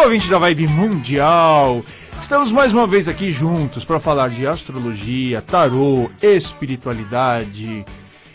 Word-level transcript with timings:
Alô, 0.00 0.08
ouvinte 0.08 0.30
da 0.30 0.38
Vibe 0.38 0.66
Mundial! 0.66 1.84
Estamos 2.18 2.50
mais 2.50 2.72
uma 2.72 2.86
vez 2.86 3.06
aqui 3.06 3.30
juntos 3.30 3.84
para 3.84 4.00
falar 4.00 4.30
de 4.30 4.46
astrologia, 4.46 5.42
tarô, 5.42 6.10
espiritualidade, 6.22 7.84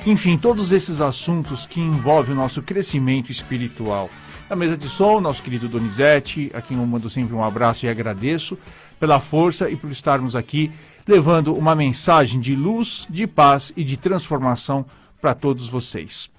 enfim, 0.05 0.37
todos 0.37 0.71
esses 0.71 1.01
assuntos 1.01 1.65
que 1.65 1.81
envolvem 1.81 2.35
o 2.35 2.37
nosso 2.37 2.61
crescimento 2.61 3.31
espiritual. 3.31 4.11
Na 4.47 4.55
mesa 4.55 4.77
de 4.77 4.87
som, 4.87 5.19
nosso 5.19 5.41
querido 5.41 5.67
Donizete, 5.67 6.51
a 6.53 6.61
quem 6.61 6.77
eu 6.77 6.85
mando 6.85 7.09
sempre 7.09 7.33
um 7.33 7.43
abraço 7.43 7.87
e 7.87 7.89
agradeço 7.89 8.55
pela 8.99 9.19
força 9.19 9.67
e 9.67 9.75
por 9.75 9.89
estarmos 9.89 10.35
aqui 10.35 10.71
levando 11.07 11.55
uma 11.55 11.73
mensagem 11.73 12.39
de 12.39 12.55
luz, 12.55 13.07
de 13.09 13.25
paz 13.25 13.73
e 13.75 13.83
de 13.83 13.97
transformação 13.97 14.85
para 15.19 15.33
todos 15.33 15.67
vocês. 15.67 16.34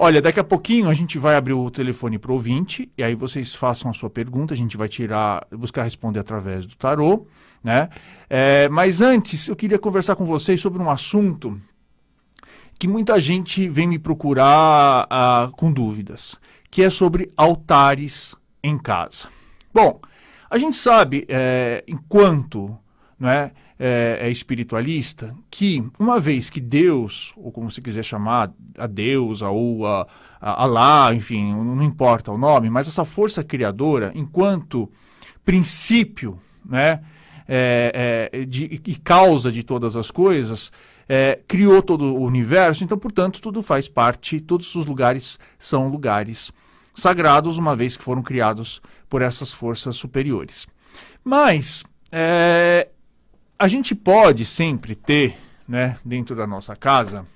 Olha, 0.00 0.22
daqui 0.22 0.38
a 0.38 0.44
pouquinho 0.44 0.88
a 0.88 0.94
gente 0.94 1.18
vai 1.18 1.34
abrir 1.34 1.54
o 1.54 1.68
telefone 1.72 2.20
para 2.20 2.30
o 2.30 2.34
ouvinte, 2.34 2.88
e 2.96 3.02
aí 3.02 3.16
vocês 3.16 3.52
façam 3.52 3.90
a 3.90 3.94
sua 3.94 4.08
pergunta, 4.08 4.54
a 4.54 4.56
gente 4.56 4.76
vai 4.76 4.88
tirar, 4.88 5.44
buscar 5.50 5.82
responder 5.82 6.20
através 6.20 6.64
do 6.66 6.76
tarô, 6.76 7.26
né? 7.64 7.88
É, 8.30 8.68
mas 8.68 9.00
antes, 9.00 9.48
eu 9.48 9.56
queria 9.56 9.76
conversar 9.76 10.14
com 10.14 10.24
vocês 10.24 10.60
sobre 10.60 10.80
um 10.80 10.88
assunto 10.88 11.60
que 12.78 12.86
muita 12.86 13.18
gente 13.18 13.68
vem 13.68 13.88
me 13.88 13.98
procurar 13.98 15.08
uh, 15.08 15.50
com 15.56 15.72
dúvidas, 15.72 16.38
que 16.70 16.84
é 16.84 16.90
sobre 16.90 17.32
altares 17.36 18.36
em 18.62 18.78
casa. 18.78 19.26
Bom, 19.74 20.00
a 20.48 20.58
gente 20.58 20.76
sabe, 20.76 21.26
é, 21.28 21.82
enquanto 21.88 22.78
não 23.18 23.28
é, 23.28 23.50
é, 23.78 24.18
é, 24.22 24.30
espiritualista, 24.30 25.34
que 25.50 25.84
uma 25.98 26.18
vez 26.18 26.50
que 26.50 26.60
Deus, 26.60 27.32
ou 27.36 27.52
como 27.52 27.70
você 27.70 27.80
quiser 27.80 28.02
chamar, 28.02 28.52
a 28.76 28.86
Deus, 28.86 29.40
ou 29.40 29.86
a, 29.86 30.06
a 30.40 30.64
Alá, 30.64 31.14
enfim, 31.14 31.52
não 31.52 31.82
importa 31.82 32.32
o 32.32 32.38
nome, 32.38 32.68
mas 32.68 32.88
essa 32.88 33.04
força 33.04 33.44
criadora, 33.44 34.10
enquanto 34.14 34.90
princípio 35.44 36.40
né, 36.64 37.00
é, 37.46 38.30
é, 38.32 38.44
de, 38.44 38.80
e 38.84 38.96
causa 38.96 39.52
de 39.52 39.62
todas 39.62 39.96
as 39.96 40.10
coisas, 40.10 40.72
é, 41.08 41.40
criou 41.46 41.80
todo 41.80 42.16
o 42.16 42.24
universo, 42.24 42.84
então, 42.84 42.98
portanto, 42.98 43.40
tudo 43.40 43.62
faz 43.62 43.88
parte, 43.88 44.40
todos 44.40 44.74
os 44.74 44.86
lugares 44.86 45.38
são 45.58 45.88
lugares 45.88 46.52
sagrados, 46.94 47.56
uma 47.56 47.76
vez 47.76 47.96
que 47.96 48.04
foram 48.04 48.22
criados 48.22 48.82
por 49.08 49.22
essas 49.22 49.52
forças 49.52 49.96
superiores. 49.96 50.66
Mas 51.24 51.84
é, 52.10 52.88
a 53.58 53.66
gente 53.66 53.94
pode 53.94 54.44
sempre 54.44 54.94
ter, 54.94 55.36
né, 55.66 55.98
dentro 56.04 56.36
da 56.36 56.46
nossa 56.46 56.76
casa, 56.76 57.26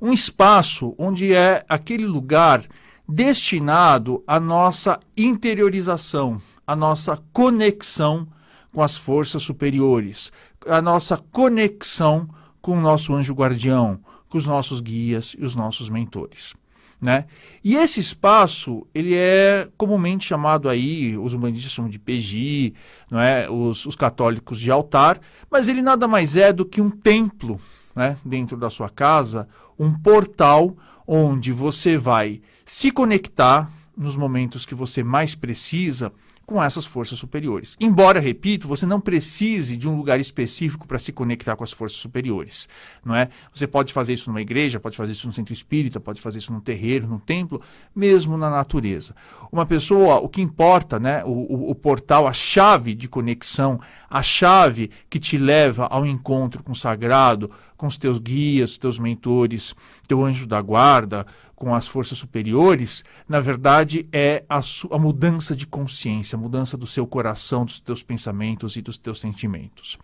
um 0.00 0.12
espaço 0.12 0.94
onde 0.98 1.32
é 1.32 1.64
aquele 1.68 2.06
lugar 2.06 2.62
destinado 3.08 4.22
à 4.26 4.38
nossa 4.38 5.00
interiorização, 5.16 6.40
à 6.66 6.76
nossa 6.76 7.16
conexão 7.32 8.28
com 8.72 8.82
as 8.82 8.96
forças 8.96 9.42
superiores, 9.42 10.30
à 10.66 10.82
nossa 10.82 11.16
conexão 11.16 12.28
com 12.60 12.76
o 12.76 12.80
nosso 12.80 13.14
anjo 13.14 13.32
guardião, 13.32 13.98
com 14.28 14.36
os 14.36 14.46
nossos 14.46 14.80
guias 14.80 15.34
e 15.38 15.44
os 15.44 15.54
nossos 15.54 15.88
mentores. 15.88 16.54
Né? 17.00 17.26
E 17.62 17.76
esse 17.76 18.00
espaço 18.00 18.86
ele 18.94 19.14
é 19.14 19.68
comumente 19.76 20.24
chamado 20.24 20.68
aí, 20.68 21.16
os 21.16 21.34
humanistas 21.34 21.70
chamam 21.70 21.90
de 21.90 21.98
PG, 21.98 22.72
não 23.10 23.20
é? 23.20 23.50
os, 23.50 23.84
os 23.84 23.94
católicos 23.94 24.58
de 24.58 24.70
altar, 24.70 25.20
mas 25.50 25.68
ele 25.68 25.82
nada 25.82 26.08
mais 26.08 26.36
é 26.36 26.52
do 26.52 26.64
que 26.64 26.80
um 26.80 26.90
templo 26.90 27.60
né? 27.94 28.16
dentro 28.24 28.56
da 28.56 28.70
sua 28.70 28.88
casa, 28.88 29.46
um 29.78 29.92
portal 29.92 30.74
onde 31.06 31.52
você 31.52 31.98
vai 31.98 32.40
se 32.64 32.90
conectar 32.90 33.70
nos 33.96 34.16
momentos 34.16 34.66
que 34.66 34.74
você 34.74 35.02
mais 35.02 35.34
precisa 35.34 36.12
com 36.46 36.62
essas 36.62 36.86
forças 36.86 37.18
superiores. 37.18 37.76
Embora, 37.80 38.20
repito, 38.20 38.68
você 38.68 38.86
não 38.86 39.00
precise 39.00 39.76
de 39.76 39.88
um 39.88 39.96
lugar 39.96 40.20
específico 40.20 40.86
para 40.86 40.98
se 40.98 41.12
conectar 41.12 41.56
com 41.56 41.64
as 41.64 41.72
forças 41.72 41.98
superiores, 41.98 42.68
não 43.04 43.16
é? 43.16 43.28
Você 43.52 43.66
pode 43.66 43.92
fazer 43.92 44.12
isso 44.12 44.30
numa 44.30 44.40
igreja, 44.40 44.78
pode 44.78 44.96
fazer 44.96 45.12
isso 45.12 45.26
no 45.26 45.32
centro 45.32 45.52
espírita, 45.52 45.98
pode 45.98 46.20
fazer 46.20 46.38
isso 46.38 46.52
num 46.52 46.60
terreiro, 46.60 47.08
num 47.08 47.18
templo, 47.18 47.60
mesmo 47.94 48.38
na 48.38 48.48
natureza. 48.48 49.16
Uma 49.50 49.66
pessoa, 49.66 50.18
o 50.18 50.28
que 50.28 50.40
importa, 50.40 51.00
né, 51.00 51.24
o, 51.24 51.30
o, 51.30 51.70
o 51.70 51.74
portal, 51.74 52.28
a 52.28 52.32
chave 52.32 52.94
de 52.94 53.08
conexão, 53.08 53.80
a 54.08 54.22
chave 54.22 54.90
que 55.10 55.18
te 55.18 55.36
leva 55.36 55.86
ao 55.86 56.06
encontro 56.06 56.62
com 56.62 56.70
o 56.70 56.76
sagrado, 56.76 57.50
com 57.76 57.86
os 57.86 57.98
teus 57.98 58.18
guias, 58.18 58.78
teus 58.78 58.98
mentores, 58.98 59.74
teu 60.08 60.24
anjo 60.24 60.46
da 60.46 60.60
guarda, 60.60 61.26
com 61.54 61.74
as 61.74 61.86
forças 61.86 62.18
superiores, 62.18 63.04
na 63.28 63.40
verdade 63.40 64.06
é 64.12 64.44
a, 64.48 64.60
a, 64.90 64.98
mudança 64.98 65.56
de 65.56 65.66
consciência, 65.66 66.36
a 66.36 66.40
mudança 66.40 66.76
do 66.76 66.86
seu 66.86 67.06
coração, 67.06 67.64
dos 67.64 67.80
teus 67.80 68.02
pensamentos 68.02 68.76
e 68.76 68.82
dos 68.82 68.98
teus 68.98 69.20
sentimentos. 69.20 69.98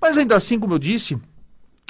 Mas 0.00 0.18
ainda 0.18 0.36
assim, 0.36 0.58
como 0.58 0.74
eu 0.74 0.78
disse, 0.78 1.18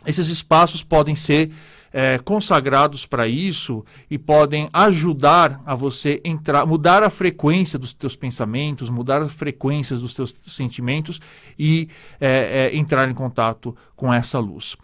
esses 0.07 0.29
espaços 0.29 0.83
podem 0.83 1.15
ser 1.15 1.51
é, 1.93 2.19
consagrados 2.19 3.05
para 3.05 3.27
isso 3.27 3.85
e 4.11 4.17
podem 4.17 4.69
ajudar 4.73 5.61
a 5.67 5.75
você 5.75 6.21
entrar, 6.25 6.65
mudar 6.65 7.03
a 7.03 7.11
frequência 7.11 7.79
dos 7.79 7.93
teus 7.93 8.17
pensamentos, 8.17 8.89
mudar 8.89 9.21
as 9.23 9.33
frequências 9.33 10.01
dos 10.01 10.15
teus 10.15 10.35
sentimentos 10.47 11.21
e 11.59 11.89
é, 12.21 12.71
é, 12.73 12.77
entrar 12.77 13.11
em 13.11 13.15
contato 13.15 13.77
com 13.97 14.13
essa 14.13 14.39
luz. 14.39 14.77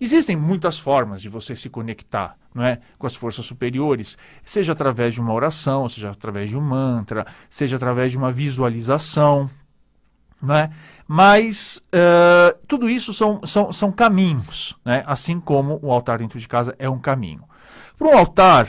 Existem 0.00 0.36
muitas 0.36 0.78
formas 0.78 1.22
de 1.22 1.28
você 1.28 1.54
se 1.54 1.68
conectar 1.68 2.36
não 2.54 2.62
é, 2.62 2.78
com 2.98 3.06
as 3.06 3.16
forças 3.16 3.44
superiores, 3.44 4.16
seja 4.44 4.72
através 4.72 5.12
de 5.12 5.20
uma 5.20 5.32
oração, 5.32 5.88
seja 5.88 6.10
através 6.10 6.48
de 6.48 6.56
um 6.56 6.60
mantra, 6.60 7.26
seja 7.48 7.76
através 7.76 8.12
de 8.12 8.16
uma 8.16 8.30
visualização. 8.30 9.50
Não 10.40 10.54
é? 10.54 10.70
Mas 11.08 11.82
uh, 11.88 12.56
tudo 12.68 12.88
isso 12.88 13.12
são, 13.12 13.40
são, 13.44 13.72
são 13.72 13.90
caminhos, 13.90 14.76
né? 14.84 15.02
assim 15.06 15.40
como 15.40 15.80
o 15.82 15.90
altar 15.90 16.18
dentro 16.18 16.38
de 16.38 16.46
casa 16.46 16.74
é 16.78 16.88
um 16.88 16.98
caminho. 16.98 17.42
Para 17.98 18.08
um 18.08 18.16
altar 18.16 18.68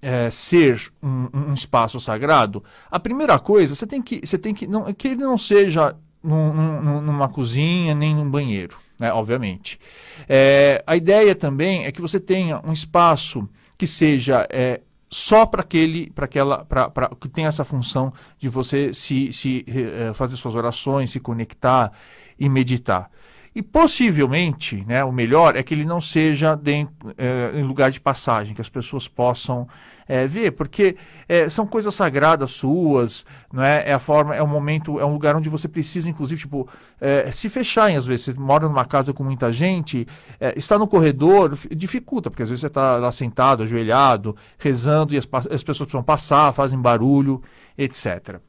é, 0.00 0.30
ser 0.30 0.90
um, 1.02 1.28
um, 1.50 1.54
espaço 1.54 2.00
sagrado, 2.00 2.62
a 2.90 2.98
primeira 2.98 3.38
coisa 3.38 3.74
você 3.74 3.86
tem 3.86 4.00
que, 4.00 4.20
você 4.24 4.38
tem 4.38 4.54
que, 4.54 4.66
não, 4.66 4.92
que 4.94 5.08
ele 5.08 5.22
não 5.22 5.36
seja 5.36 5.94
num, 6.22 6.52
num, 6.52 7.00
numa 7.02 7.28
cozinha 7.28 7.94
nem 7.94 8.14
num 8.14 8.30
banheiro 8.30 8.76
né, 9.00 9.12
obviamente. 9.12 9.80
É, 10.28 10.82
a 10.86 10.96
ideia 10.96 11.34
também 11.34 11.84
é 11.84 11.92
que 11.92 12.00
você 12.00 12.20
tenha 12.20 12.60
um 12.64 12.72
espaço 12.72 13.48
que 13.76 13.86
seja 13.86 14.46
é, 14.50 14.80
só 15.10 15.44
para 15.44 15.62
aquele, 15.62 16.10
para 16.10 16.26
aquela, 16.26 16.64
para 16.64 17.10
que 17.20 17.28
tem 17.28 17.46
essa 17.46 17.64
função 17.64 18.12
de 18.38 18.48
você 18.48 18.94
se, 18.94 19.32
se 19.32 19.64
é, 19.66 20.12
fazer 20.14 20.36
suas 20.36 20.54
orações, 20.54 21.10
se 21.10 21.18
conectar 21.18 21.90
e 22.38 22.48
meditar. 22.48 23.10
E 23.52 23.62
possivelmente, 23.62 24.84
né, 24.86 25.02
o 25.02 25.10
melhor 25.10 25.56
é 25.56 25.62
que 25.62 25.74
ele 25.74 25.84
não 25.84 26.00
seja 26.00 26.54
dentro, 26.54 27.12
é, 27.18 27.58
em 27.58 27.64
lugar 27.64 27.90
de 27.90 28.00
passagem, 28.00 28.54
que 28.54 28.60
as 28.60 28.68
pessoas 28.68 29.08
possam 29.08 29.66
é, 30.10 30.26
ver, 30.26 30.50
porque 30.50 30.96
é, 31.28 31.48
são 31.48 31.64
coisas 31.64 31.94
sagradas 31.94 32.50
suas, 32.50 33.24
não 33.52 33.62
é? 33.62 33.90
É 33.90 33.92
a 33.92 33.98
forma, 34.00 34.34
é 34.34 34.42
um 34.42 34.46
momento, 34.48 34.98
é 34.98 35.04
um 35.04 35.12
lugar 35.12 35.36
onde 35.36 35.48
você 35.48 35.68
precisa, 35.68 36.10
inclusive, 36.10 36.40
tipo, 36.40 36.68
é, 37.00 37.30
se 37.30 37.48
fechar, 37.48 37.96
às 37.96 38.06
vezes, 38.06 38.24
você 38.24 38.32
mora 38.32 38.68
numa 38.68 38.84
casa 38.84 39.12
com 39.12 39.22
muita 39.22 39.52
gente, 39.52 40.08
é, 40.40 40.52
está 40.58 40.76
no 40.76 40.88
corredor, 40.88 41.56
dificulta, 41.70 42.28
porque 42.28 42.42
às 42.42 42.48
vezes 42.48 42.62
você 42.62 42.66
está 42.66 42.96
lá 42.96 43.12
sentado, 43.12 43.62
ajoelhado, 43.62 44.34
rezando, 44.58 45.14
e 45.14 45.16
as, 45.16 45.28
as 45.48 45.62
pessoas 45.62 45.86
precisam 45.86 46.02
passar, 46.02 46.52
fazem 46.52 46.80
barulho, 46.80 47.40
etc. 47.78 48.40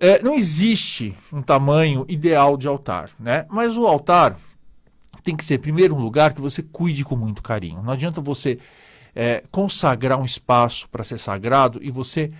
É, 0.00 0.22
não 0.22 0.32
existe 0.32 1.14
um 1.30 1.42
tamanho 1.42 2.06
ideal 2.08 2.56
de 2.56 2.66
altar, 2.66 3.10
né? 3.20 3.44
Mas 3.50 3.76
o 3.76 3.86
altar 3.86 4.38
tem 5.22 5.36
que 5.36 5.44
ser, 5.44 5.58
primeiro, 5.58 5.94
um 5.94 6.00
lugar 6.00 6.32
que 6.32 6.40
você 6.40 6.62
cuide 6.62 7.04
com 7.04 7.14
muito 7.14 7.42
carinho. 7.42 7.82
Não 7.82 7.92
adianta 7.92 8.22
você 8.22 8.58
é, 9.14 9.42
consagrar 9.50 10.18
um 10.18 10.24
espaço 10.24 10.88
para 10.88 11.04
ser 11.04 11.18
sagrado 11.18 11.78
e 11.82 11.90
você 11.90 12.30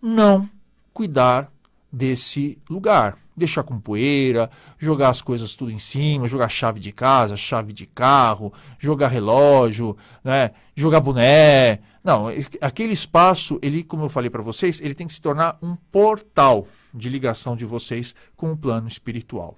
não 0.00 0.48
cuidar 0.92 1.50
desse 1.92 2.58
lugar. 2.68 3.18
Deixar 3.34 3.62
com 3.62 3.80
poeira, 3.80 4.50
jogar 4.78 5.08
as 5.08 5.22
coisas 5.22 5.56
tudo 5.56 5.70
em 5.70 5.78
cima, 5.78 6.28
jogar 6.28 6.50
chave 6.50 6.78
de 6.78 6.92
casa, 6.92 7.34
chave 7.34 7.72
de 7.72 7.86
carro, 7.86 8.52
jogar 8.78 9.08
relógio, 9.08 9.96
né? 10.22 10.50
jogar 10.76 11.00
boné. 11.00 11.78
Não, 12.04 12.26
aquele 12.60 12.92
espaço, 12.92 13.58
ele, 13.62 13.82
como 13.82 14.04
eu 14.04 14.10
falei 14.10 14.28
para 14.28 14.42
vocês, 14.42 14.82
ele 14.82 14.94
tem 14.94 15.06
que 15.06 15.14
se 15.14 15.22
tornar 15.22 15.56
um 15.62 15.76
portal 15.90 16.66
de 16.92 17.08
ligação 17.08 17.56
de 17.56 17.64
vocês 17.64 18.14
com 18.36 18.52
o 18.52 18.56
plano 18.56 18.86
espiritual. 18.86 19.56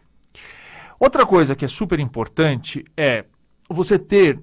Outra 0.99 1.27
coisa 1.27 1.57
que 1.57 1.65
é 1.65 1.69
super 1.69 1.99
importante 1.99 2.85
é 2.97 3.25
você 3.69 3.99
ter 3.99 4.41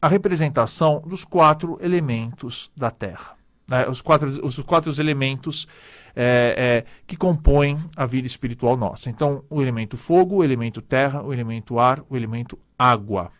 a 0.00 0.08
representação 0.08 1.02
dos 1.06 1.24
quatro 1.24 1.78
elementos 1.80 2.70
da 2.76 2.90
Terra. 2.90 3.36
Né? 3.68 3.86
Os, 3.88 4.00
quatro, 4.02 4.44
os 4.44 4.58
quatro 4.60 4.92
elementos 5.00 5.68
é, 6.14 6.84
é, 6.86 6.90
que 7.06 7.16
compõem 7.16 7.78
a 7.96 8.04
vida 8.04 8.26
espiritual 8.26 8.76
nossa. 8.76 9.08
Então, 9.08 9.44
o 9.48 9.62
elemento 9.62 9.96
fogo, 9.96 10.36
o 10.36 10.44
elemento 10.44 10.82
terra, 10.82 11.22
o 11.22 11.32
elemento 11.32 11.78
ar, 11.78 12.02
o 12.08 12.16
elemento 12.16 12.58
água. 12.78 13.30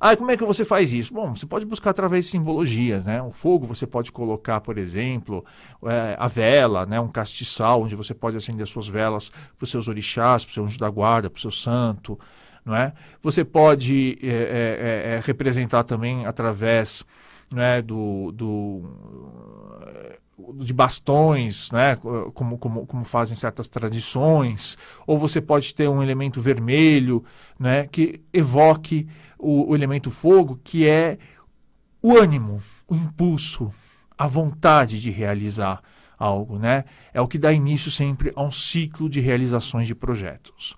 Ah, 0.00 0.16
como 0.16 0.30
é 0.30 0.36
que 0.36 0.44
você 0.44 0.64
faz 0.64 0.92
isso? 0.92 1.14
Bom, 1.14 1.34
você 1.34 1.46
pode 1.46 1.64
buscar 1.64 1.90
através 1.90 2.26
de 2.26 2.30
simbologias, 2.32 3.04
né? 3.04 3.22
O 3.22 3.30
fogo 3.30 3.66
você 3.66 3.86
pode 3.86 4.12
colocar, 4.12 4.60
por 4.60 4.76
exemplo, 4.76 5.44
é, 5.84 6.16
a 6.18 6.26
vela, 6.26 6.84
né? 6.84 7.00
Um 7.00 7.08
castiçal, 7.08 7.82
onde 7.82 7.94
você 7.94 8.12
pode 8.12 8.36
acender 8.36 8.66
suas 8.66 8.86
velas 8.86 9.30
para 9.30 9.64
os 9.64 9.70
seus 9.70 9.88
orixás, 9.88 10.44
para 10.44 10.50
o 10.50 10.54
seu 10.54 10.64
anjo 10.64 10.78
da 10.78 10.90
guarda, 10.90 11.30
para 11.30 11.38
o 11.38 11.40
seu 11.40 11.50
santo, 11.50 12.18
não 12.64 12.74
é? 12.74 12.92
Você 13.22 13.44
pode 13.44 14.18
é, 14.22 14.26
é, 14.26 15.14
é, 15.14 15.20
representar 15.22 15.84
também 15.84 16.26
através 16.26 17.04
né, 17.50 17.82
do, 17.82 18.32
do 18.32 18.82
de 20.54 20.72
bastões, 20.72 21.70
né, 21.70 21.96
como, 22.34 22.58
como, 22.58 22.86
como 22.86 23.04
fazem 23.04 23.36
certas 23.36 23.68
tradições, 23.68 24.76
ou 25.06 25.16
você 25.16 25.40
pode 25.40 25.74
ter 25.74 25.88
um 25.88 26.02
elemento 26.02 26.40
vermelho, 26.40 27.24
né, 27.58 27.86
que 27.86 28.20
evoque 28.32 29.06
o, 29.38 29.70
o 29.70 29.74
elemento 29.74 30.10
fogo, 30.10 30.58
que 30.64 30.88
é 30.88 31.18
o 32.02 32.16
ânimo, 32.16 32.60
o 32.88 32.96
impulso, 32.96 33.72
a 34.18 34.26
vontade 34.26 35.00
de 35.00 35.10
realizar 35.10 35.80
algo, 36.18 36.58
né? 36.58 36.84
É 37.12 37.20
o 37.20 37.26
que 37.26 37.38
dá 37.38 37.52
início 37.52 37.90
sempre 37.90 38.32
a 38.36 38.42
um 38.42 38.50
ciclo 38.50 39.08
de 39.08 39.20
realizações 39.20 39.86
de 39.86 39.94
projetos. 39.94 40.76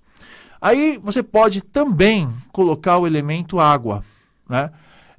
Aí 0.66 0.98
você 1.00 1.22
pode 1.22 1.62
também 1.62 2.28
colocar 2.50 2.98
o 2.98 3.06
elemento 3.06 3.60
água, 3.60 4.02
né? 4.48 4.72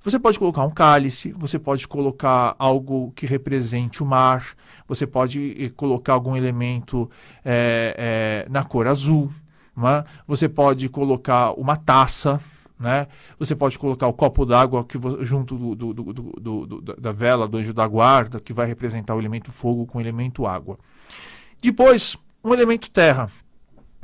Você 0.03 0.19
pode 0.19 0.37
colocar 0.37 0.61
um 0.65 0.69
cálice, 0.69 1.31
você 1.31 1.57
pode 1.57 1.87
colocar 1.87 2.53
algo 2.59 3.13
que 3.15 3.25
represente 3.25 4.03
o 4.03 4.05
mar, 4.05 4.45
você 4.85 5.07
pode 5.07 5.55
eh, 5.57 5.69
colocar 5.69 6.11
algum 6.11 6.35
elemento 6.35 7.09
é, 7.45 7.95
é, 8.45 8.51
na 8.51 8.65
cor 8.65 8.87
azul, 8.87 9.31
né? 9.73 10.03
você 10.27 10.49
pode 10.49 10.89
colocar 10.89 11.53
uma 11.53 11.77
taça, 11.77 12.41
né? 12.77 13.07
Você 13.39 13.55
pode 13.55 13.79
colocar 13.79 14.07
o 14.07 14.13
copo 14.13 14.45
d'água 14.45 14.85
junto 15.21 15.55
do, 15.55 15.93
do, 15.93 16.03
do, 16.03 16.81
da 16.81 17.11
vela 17.13 17.47
do 17.47 17.55
anjo 17.55 17.73
da 17.73 17.87
guarda, 17.87 18.41
que 18.41 18.51
vai 18.51 18.67
representar 18.67 19.15
o 19.15 19.19
elemento 19.19 19.49
fogo 19.49 19.85
com 19.85 19.97
o 19.97 20.01
elemento 20.01 20.45
água. 20.45 20.77
Depois, 21.61 22.17
um 22.43 22.53
elemento 22.53 22.91
terra, 22.91 23.31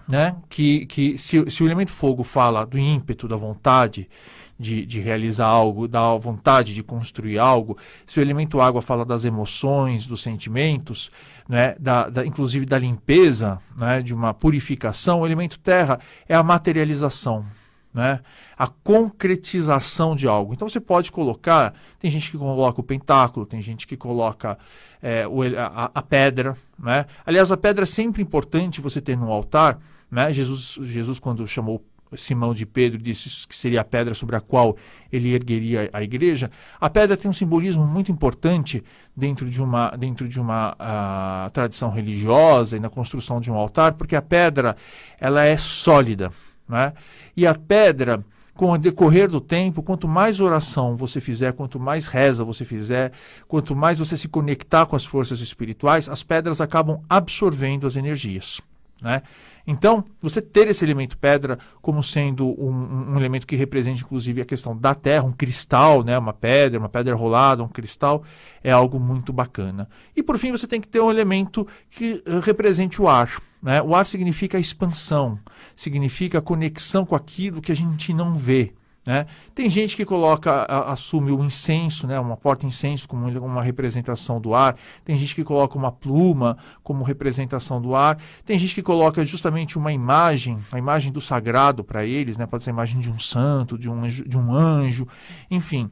né? 0.08 0.36
que, 0.50 0.86
que 0.86 1.18
se, 1.18 1.50
se 1.50 1.64
o 1.64 1.68
elemento 1.68 1.92
fogo 1.92 2.24
fala 2.24 2.66
do 2.66 2.78
ímpeto, 2.78 3.28
da 3.28 3.36
vontade, 3.36 4.10
de, 4.58 4.86
de 4.86 5.00
realizar 5.00 5.48
algo, 5.48 5.88
da 5.88 6.16
vontade 6.16 6.74
de 6.74 6.84
construir 6.84 7.40
algo, 7.40 7.78
se 8.06 8.20
o 8.20 8.22
elemento 8.22 8.62
água 8.62 8.82
fala 8.82 9.06
das 9.06 9.26
emoções, 9.26 10.06
dos 10.08 10.22
sentimentos, 10.22 11.10
né, 11.48 11.76
da, 11.80 12.10
da, 12.10 12.26
inclusive 12.26 12.66
da 12.66 12.78
limpeza, 12.78 13.60
né, 13.78 14.02
de 14.02 14.14
uma 14.14 14.34
purificação, 14.34 15.22
o 15.22 15.26
elemento 15.26 15.60
terra 15.60 16.00
é 16.28 16.36
a 16.36 16.44
materialização. 16.44 17.46
Né? 17.94 18.22
A 18.58 18.68
concretização 18.68 20.16
de 20.16 20.28
algo. 20.28 20.52
Então 20.52 20.68
você 20.68 20.80
pode 20.80 21.12
colocar, 21.12 21.76
tem 22.00 22.10
gente 22.10 22.32
que 22.32 22.38
coloca 22.38 22.82
o 22.82 22.84
pentáculo, 22.84 23.46
tem 23.46 23.62
gente 23.62 23.86
que 23.86 23.96
coloca 23.96 24.58
é, 25.00 25.28
o, 25.28 25.44
a, 25.44 25.92
a, 25.94 26.02
pedra. 26.02 26.58
Né? 26.80 27.06
Aliás, 27.24 27.52
a 27.52 27.58
pedra 27.58 27.84
é 27.84 27.86
sempre 27.86 28.24
importante 28.24 28.82
você 28.82 29.00
ter 29.00 29.16
no 29.16 29.32
altar. 29.32 29.80
Né? 30.14 30.32
Jesus, 30.32 30.78
Jesus, 30.80 31.20
quando 31.20 31.48
chamou 31.48 31.84
Simão 32.16 32.54
de 32.54 32.68
Pedro 32.68 33.00
disse 33.00 33.48
que 33.48 33.56
seria 33.56 33.82
a 33.82 33.84
pedra 33.84 34.14
sobre 34.14 34.36
a 34.36 34.40
qual 34.40 34.78
ele 35.12 35.34
ergueria 35.34 35.90
a 35.92 36.04
igreja, 36.04 36.52
a 36.80 36.88
pedra 36.88 37.18
tem 37.18 37.32
um 37.32 37.34
simbolismo 37.34 37.84
muito 37.88 38.12
importante 38.12 38.84
dentro 39.18 39.50
de 39.50 39.60
uma, 39.60 39.90
dentro 39.98 40.28
de 40.28 40.40
uma 40.40 40.74
uh, 40.74 41.50
tradição 41.50 41.90
religiosa 41.90 42.78
e 42.78 42.80
na 42.80 42.92
construção 42.92 43.42
de 43.42 43.50
um 43.52 43.56
altar, 43.56 43.94
porque 43.94 44.16
a 44.16 44.22
pedra 44.22 44.78
ela 45.20 45.44
é 45.44 45.58
sólida. 45.58 46.32
Né? 46.70 46.94
E 47.36 47.48
a 47.48 47.56
pedra, 47.56 48.24
com 48.54 48.70
o 48.70 48.78
decorrer 48.78 49.28
do 49.28 49.42
tempo, 49.42 49.82
quanto 49.82 50.08
mais 50.08 50.40
oração 50.40 50.96
você 50.96 51.20
fizer, 51.20 51.54
quanto 51.54 51.80
mais 51.80 52.06
reza 52.06 52.44
você 52.44 52.64
fizer, 52.64 53.12
quanto 53.48 53.76
mais 53.76 53.98
você 53.98 54.16
se 54.16 54.28
conectar 54.28 54.86
com 54.86 54.96
as 54.96 55.04
forças 55.06 55.40
espirituais, 55.40 56.08
as 56.08 56.22
pedras 56.22 56.62
acabam 56.62 57.02
absorvendo 57.10 57.88
as 57.88 57.96
energias. 57.96 58.62
Né? 59.02 59.24
Então, 59.66 60.04
você 60.20 60.42
ter 60.42 60.68
esse 60.68 60.84
elemento 60.84 61.18
pedra 61.18 61.58
como 61.82 62.04
sendo 62.04 62.48
um, 62.62 63.14
um, 63.14 63.18
elemento 63.18 63.48
que 63.48 63.56
representa, 63.56 64.02
inclusive, 64.02 64.42
a 64.42 64.46
questão 64.46 64.76
da 64.76 64.94
terra, 64.94 65.24
um 65.24 65.32
cristal, 65.32 66.04
né? 66.04 66.18
uma 66.18 66.34
pedra, 66.34 66.80
uma 66.80 66.90
pedra 66.90 67.16
rolada, 67.16 67.64
um 67.64 67.68
cristal, 67.68 68.24
é 68.62 68.72
algo 68.72 69.00
muito 69.00 69.32
bacana. 69.32 69.88
E, 70.16 70.22
por 70.22 70.38
fim, 70.38 70.52
você 70.52 70.68
tem 70.68 70.82
que 70.82 70.88
ter 70.88 71.00
um 71.00 71.10
elemento 71.10 71.66
que 71.90 72.22
uh, 72.28 72.40
represente 72.40 73.02
o 73.02 73.08
ar. 73.08 73.42
Né? 73.62 73.82
O 73.82 73.96
ar 73.96 74.06
significa 74.06 74.60
expansão, 74.60 75.40
significa 75.76 76.42
conexão 76.42 77.06
com 77.06 77.16
aquilo 77.16 77.62
que 77.62 77.72
a 77.72 77.76
gente 77.76 78.14
não 78.14 78.36
vê. 78.36 78.74
Né? 79.06 79.26
Tem 79.54 79.70
gente 79.70 79.98
que 79.98 80.06
coloca, 80.06 80.52
a, 80.52 80.94
assume 80.94 81.32
o 81.32 81.44
incenso, 81.44 82.08
né? 82.08 82.18
uma 82.20 82.38
porta-incenso 82.38 83.08
como 83.08 83.28
uma 83.28 83.62
representação 83.62 84.40
do 84.40 84.56
ar. 84.56 84.78
Tem 85.04 85.18
gente 85.18 85.36
que 85.36 85.44
coloca 85.44 85.78
uma 85.78 85.92
pluma 85.92 86.58
como 86.82 87.04
representação 87.04 87.82
do 87.82 87.96
ar. 87.96 88.18
Tem 88.46 88.58
gente 88.58 88.74
que 88.74 88.82
coloca 88.82 89.24
justamente 89.26 89.78
uma 89.78 89.92
imagem, 89.92 90.58
a 90.72 90.78
imagem 90.78 91.12
do 91.12 91.20
sagrado 91.20 91.84
para 91.84 92.06
eles, 92.06 92.38
né? 92.38 92.46
pode 92.46 92.64
ser 92.64 92.70
a 92.70 92.74
imagem 92.74 93.02
de 93.02 93.12
um 93.12 93.20
santo, 93.20 93.78
de 93.78 93.90
um 93.90 94.04
anjo, 94.04 94.28
de 94.28 94.38
um 94.38 94.54
anjo 94.54 95.08
enfim. 95.50 95.90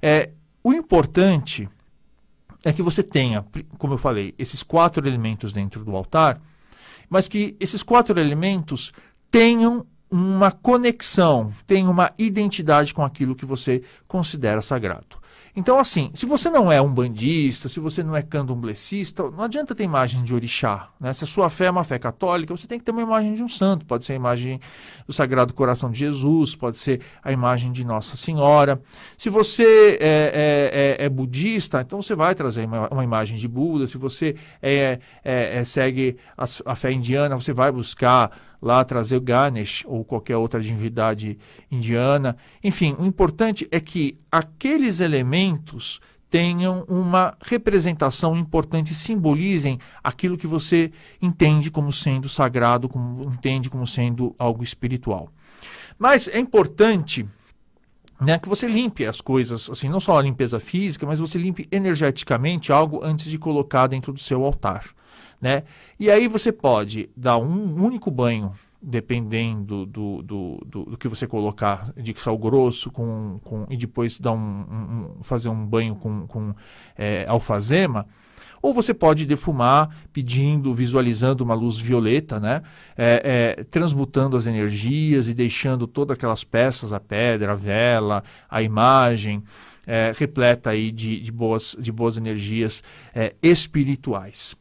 É, 0.00 0.30
o 0.62 0.72
importante 0.72 1.68
é 2.64 2.72
que 2.72 2.82
você 2.82 3.02
tenha, 3.02 3.44
como 3.78 3.94
eu 3.94 3.98
falei, 3.98 4.34
esses 4.38 4.62
quatro 4.62 5.06
elementos 5.06 5.52
dentro 5.52 5.84
do 5.84 5.94
altar, 5.94 6.40
mas 7.08 7.28
que 7.28 7.56
esses 7.60 7.82
quatro 7.82 8.18
elementos 8.18 8.92
tenham 9.30 9.86
uma 10.10 10.50
conexão, 10.50 11.52
tem 11.66 11.88
uma 11.88 12.12
identidade 12.18 12.94
com 12.94 13.04
aquilo 13.04 13.34
que 13.34 13.44
você 13.44 13.82
considera 14.06 14.62
sagrado. 14.62 15.18
Então, 15.56 15.78
assim, 15.78 16.10
se 16.12 16.26
você 16.26 16.50
não 16.50 16.70
é 16.70 16.82
um 16.82 16.92
bandista, 16.92 17.66
se 17.66 17.80
você 17.80 18.02
não 18.02 18.14
é 18.14 18.20
candomblecista, 18.20 19.30
não 19.30 19.42
adianta 19.42 19.74
ter 19.74 19.84
imagem 19.84 20.22
de 20.22 20.34
orixá. 20.34 20.90
Né? 21.00 21.14
Se 21.14 21.24
a 21.24 21.26
sua 21.26 21.48
fé 21.48 21.64
é 21.64 21.70
uma 21.70 21.82
fé 21.82 21.98
católica, 21.98 22.54
você 22.54 22.66
tem 22.66 22.78
que 22.78 22.84
ter 22.84 22.90
uma 22.90 23.00
imagem 23.00 23.32
de 23.32 23.42
um 23.42 23.48
santo. 23.48 23.86
Pode 23.86 24.04
ser 24.04 24.12
a 24.12 24.16
imagem 24.16 24.60
do 25.06 25.14
Sagrado 25.14 25.54
Coração 25.54 25.90
de 25.90 25.98
Jesus, 25.98 26.54
pode 26.54 26.76
ser 26.76 27.00
a 27.24 27.32
imagem 27.32 27.72
de 27.72 27.86
Nossa 27.86 28.16
Senhora. 28.16 28.78
Se 29.16 29.30
você 29.30 29.96
é, 29.98 30.96
é, 30.98 31.00
é, 31.00 31.06
é 31.06 31.08
budista, 31.08 31.80
então 31.80 32.02
você 32.02 32.14
vai 32.14 32.34
trazer 32.34 32.66
uma, 32.66 32.88
uma, 32.88 33.02
imagem 33.02 33.38
de 33.38 33.48
Buda. 33.48 33.86
Se 33.86 33.96
você 33.96 34.36
é, 34.60 34.98
é, 35.24 35.58
é 35.58 35.64
segue 35.64 36.18
a, 36.36 36.44
a 36.66 36.76
fé 36.76 36.92
indiana, 36.92 37.34
você 37.34 37.54
vai 37.54 37.72
buscar 37.72 38.30
lá 38.60 38.84
trazer 38.84 39.16
o 39.16 39.20
Ganesh 39.20 39.84
ou 39.86 40.04
qualquer 40.04 40.36
outra 40.36 40.60
divindade 40.60 41.38
indiana. 41.70 42.36
Enfim, 42.62 42.96
o 42.98 43.04
importante 43.04 43.66
é 43.70 43.80
que 43.80 44.18
aqueles 44.38 45.00
elementos 45.00 46.00
tenham 46.28 46.84
uma 46.88 47.36
representação 47.40 48.36
importante, 48.36 48.92
simbolizem 48.92 49.78
aquilo 50.02 50.36
que 50.36 50.46
você 50.46 50.92
entende 51.22 51.70
como 51.70 51.92
sendo 51.92 52.28
sagrado, 52.28 52.88
como 52.88 53.24
entende 53.32 53.70
como 53.70 53.86
sendo 53.86 54.34
algo 54.38 54.62
espiritual. 54.62 55.30
Mas 55.98 56.28
é 56.28 56.38
importante 56.38 57.26
né, 58.20 58.38
que 58.38 58.48
você 58.48 58.66
limpe 58.66 59.06
as 59.06 59.20
coisas, 59.20 59.70
assim, 59.70 59.88
não 59.88 60.00
só 60.00 60.18
a 60.18 60.22
limpeza 60.22 60.58
física, 60.58 61.06
mas 61.06 61.18
você 61.18 61.38
limpe 61.38 61.68
energeticamente 61.70 62.72
algo 62.72 63.02
antes 63.02 63.30
de 63.30 63.38
colocar 63.38 63.86
dentro 63.86 64.12
do 64.12 64.20
seu 64.20 64.44
altar. 64.44 64.84
Né? 65.40 65.62
E 65.98 66.10
aí 66.10 66.26
você 66.28 66.50
pode 66.50 67.10
dar 67.16 67.38
um 67.38 67.82
único 67.82 68.10
banho, 68.10 68.52
dependendo 68.80 69.86
do, 69.86 70.22
do, 70.22 70.64
do, 70.64 70.84
do 70.84 70.98
que 70.98 71.08
você 71.08 71.26
colocar 71.26 71.92
de 71.96 72.14
sal 72.18 72.38
grosso, 72.38 72.90
com, 72.90 73.40
com, 73.42 73.66
e 73.70 73.76
depois 73.76 74.20
dar 74.20 74.32
um, 74.32 74.38
um 75.18 75.22
fazer 75.22 75.48
um 75.48 75.64
banho 75.66 75.96
com, 75.96 76.26
com 76.26 76.54
é, 76.96 77.24
alfazema. 77.28 78.06
Ou 78.62 78.74
você 78.74 78.92
pode 78.92 79.26
defumar 79.26 79.90
pedindo, 80.12 80.74
visualizando 80.74 81.44
uma 81.44 81.54
luz 81.54 81.76
violeta, 81.76 82.40
né? 82.40 82.62
É, 82.96 83.56
é, 83.58 83.64
transmutando 83.64 84.36
as 84.36 84.46
energias 84.46 85.28
e 85.28 85.34
deixando 85.34 85.86
todas 85.86 86.16
aquelas 86.16 86.42
peças, 86.42 86.92
a 86.92 86.98
pedra, 86.98 87.52
a 87.52 87.54
vela, 87.54 88.24
a 88.50 88.62
imagem, 88.62 89.42
é, 89.86 90.12
repleta 90.16 90.70
aí 90.70 90.90
de, 90.90 91.20
de, 91.20 91.30
boas, 91.30 91.76
de 91.78 91.92
boas 91.92 92.16
energias 92.16 92.82
é, 93.14 93.34
espirituais. 93.42 94.56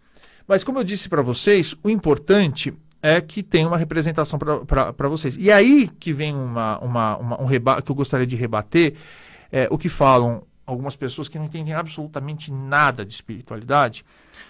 Mas 0.47 0.63
como 0.63 0.77
eu 0.77 0.83
disse 0.83 1.09
para 1.09 1.23
vocês, 1.23 1.75
o 1.83 1.89
importante 1.89 2.71
é 3.05 3.21
que 3.21 3.43
tem 3.43 3.67
uma 3.67 3.77
representação 3.77 4.39
para 4.39 5.07
vocês. 5.07 5.37
E 5.39 5.51
aí 5.51 5.87
que 5.99 6.11
vem 6.11 6.33
uma, 6.33 6.79
uma, 6.79 7.17
uma 7.17 7.41
um 7.41 7.45
reba 7.45 7.79
que 7.79 7.91
eu 7.91 7.95
gostaria 7.95 8.25
de 8.25 8.35
rebater, 8.35 8.95
é, 9.51 9.67
o 9.69 9.77
que 9.77 9.87
falam 9.87 10.41
algumas 10.65 10.95
pessoas 10.95 11.29
que 11.29 11.37
não 11.37 11.45
entendem 11.45 11.75
absolutamente 11.75 12.51
nada 12.51 13.05
de 13.05 13.13
espiritualidade. 13.13 14.03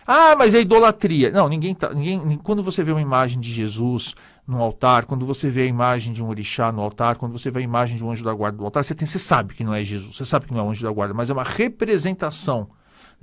Ah, 0.07 0.33
mas 0.37 0.53
é 0.53 0.61
idolatria. 0.61 1.29
Não, 1.31 1.49
ninguém, 1.49 1.75
tá, 1.75 1.93
ninguém 1.93 2.37
quando 2.37 2.63
você 2.63 2.81
vê 2.81 2.91
uma 2.93 3.01
imagem 3.01 3.41
de 3.41 3.51
Jesus 3.51 4.15
no 4.47 4.61
altar, 4.61 5.03
quando 5.03 5.25
você 5.25 5.49
vê 5.49 5.63
a 5.63 5.65
imagem 5.65 6.13
de 6.13 6.23
um 6.23 6.29
orixá 6.29 6.71
no 6.71 6.81
altar, 6.81 7.17
quando 7.17 7.37
você 7.37 7.51
vê 7.51 7.59
a 7.59 7.63
imagem 7.63 7.97
de 7.97 8.05
um 8.05 8.11
anjo 8.11 8.23
da 8.23 8.33
guarda 8.33 8.57
no 8.57 8.63
altar, 8.63 8.85
você, 8.85 8.95
tem, 8.95 9.05
você 9.05 9.19
sabe 9.19 9.53
que 9.53 9.65
não 9.65 9.73
é 9.73 9.83
Jesus, 9.83 10.15
você 10.15 10.23
sabe 10.23 10.45
que 10.45 10.53
não 10.53 10.65
é 10.65 10.71
anjo 10.71 10.81
da 10.81 10.91
guarda, 10.91 11.13
mas 11.13 11.29
é 11.29 11.33
uma 11.33 11.43
representação 11.43 12.69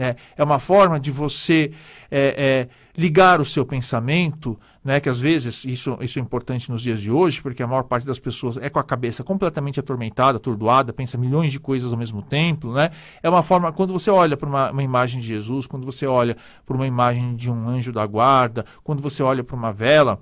Né? 0.03 0.17
É 0.37 0.43
uma 0.43 0.59
forma 0.59 0.99
de 0.99 1.13
você 1.13 1.71
é, 2.11 2.67
é, 2.67 3.01
ligar 3.01 3.41
o 3.41 3.45
seu 3.45 3.65
pensamento, 3.65 4.59
né? 4.85 4.99
que 4.99 5.09
às 5.09 5.21
vezes 5.21 5.65
isso, 5.65 5.97
isso 6.01 6.19
é 6.19 6.23
importante 6.23 6.69
nos 6.73 6.83
dias 6.83 7.01
de 7.01 7.09
hoje, 7.09 7.41
porque 7.41 7.63
a 7.63 7.69
maior 7.69 7.85
parte 7.85 8.05
das 8.05 8.19
pessoas 8.19 8.57
é 8.57 8.69
com 8.69 8.81
a 8.81 8.83
cabeça 8.83 9.23
completamente 9.23 9.79
atormentada, 9.79 10.39
atordoada, 10.39 10.93
pensa 10.93 11.17
milhões 11.17 11.53
de 11.53 11.61
coisas 11.61 11.93
ao 11.93 11.99
mesmo 11.99 12.21
tempo. 12.21 12.73
Né? 12.73 12.91
É 13.23 13.31
uma 13.31 13.45
forma, 13.45 13.71
quando 13.71 13.93
você 13.93 14.11
olha 14.11 14.37
para 14.37 14.49
uma, 14.49 14.73
uma 14.73 14.83
imagem 14.83 15.21
de 15.21 15.27
Jesus, 15.29 15.69
quando 15.69 15.87
você 15.87 16.05
olha 16.05 16.37
para 16.67 16.75
uma 16.75 16.87
imagem 16.87 17.37
de 17.37 17.49
um 17.49 17.69
anjo 17.69 17.93
da 17.93 18.05
guarda, 18.05 18.65
quando 18.83 19.01
você 19.01 19.23
olha 19.23 19.45
para 19.45 19.55
uma 19.55 19.73
vela, 19.73 20.19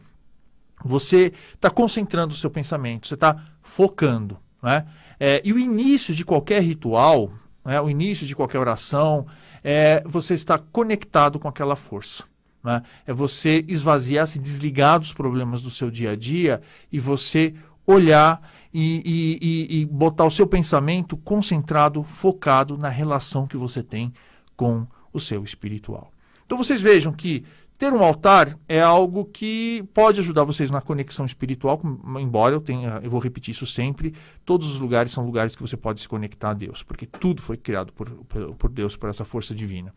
você 0.85 1.33
está 1.55 1.71
concentrando 1.71 2.35
o 2.35 2.37
seu 2.37 2.51
pensamento, 2.51 3.09
você 3.09 3.15
está 3.15 3.35
focando. 3.63 4.37
Né? 4.63 4.85
É, 5.19 5.41
e 5.43 5.55
o 5.55 5.59
início 5.59 6.15
de 6.15 6.23
qualquer 6.23 6.63
ritual, 6.63 7.33
né, 7.71 7.81
o 7.81 7.89
início 7.89 8.27
de 8.27 8.35
qualquer 8.35 8.59
oração, 8.59 9.29
é 9.63 10.03
você 10.05 10.35
estar 10.35 10.59
conectado 10.59 11.39
com 11.39 11.47
aquela 11.47 11.77
força. 11.77 12.25
Né? 12.65 12.83
É 13.07 13.13
você 13.13 13.65
esvaziar, 13.69 14.27
se 14.27 14.41
desligar 14.41 14.99
dos 14.99 15.13
problemas 15.13 15.63
do 15.63 15.71
seu 15.71 15.89
dia 15.89 16.11
a 16.11 16.17
dia 16.17 16.61
e 16.91 16.99
você 16.99 17.55
olhar 17.87 18.43
e, 18.75 19.01
e, 19.07 19.39
e, 19.41 19.81
e 19.83 19.87
botar 19.87 20.25
o 20.25 20.33
seu 20.33 20.49
pensamento 20.49 21.17
concentrado, 21.17 22.03
focado 22.03 22.77
na 22.77 22.89
relação 22.89 23.47
que 23.47 23.57
você 23.57 23.85
tem 23.85 24.13
com 24.57 24.85
o 25.13 25.21
seu 25.21 25.45
espiritual. 25.45 26.11
Então 26.45 26.59
vocês 26.59 26.83
vejam 26.83 27.13
que 27.13 27.45
ter 27.81 27.95
um 27.95 28.05
altar 28.05 28.59
é 28.69 28.79
algo 28.79 29.25
que 29.25 29.83
pode 29.95 30.21
ajudar 30.21 30.45
vocês 30.45 30.71
na 30.71 30.83
conexão 30.83 31.25
espiritual, 31.25 31.81
embora 32.21 32.55
eu 32.55 32.61
tenha, 32.61 33.01
eu 33.03 33.09
vou 33.09 33.19
repetir 33.19 33.53
isso 33.53 33.67
sempre, 33.67 34.15
todos 34.45 34.69
os 34.69 34.79
lugares 34.79 35.13
são 35.13 35.25
lugares 35.25 35.57
que 35.57 35.63
você 35.63 35.79
pode 35.79 35.99
se 35.99 36.07
conectar 36.07 36.51
a 36.51 36.55
Deus, 36.55 36.83
porque 36.83 37.07
tudo 37.07 37.41
foi 37.41 37.57
criado 37.57 37.91
por, 37.95 38.11
por, 38.59 38.69
Deus, 38.69 38.97
por 38.97 39.09
essa 39.09 39.25
força 39.25 39.55
divina. 39.55 39.95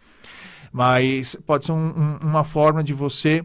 Mas 0.71 1.35
pode 1.45 1.65
ser 1.65 1.73
um, 1.73 1.89
um, 1.89 2.17
uma 2.23 2.45
forma 2.45 2.81
de 2.81 2.93
você, 2.93 3.43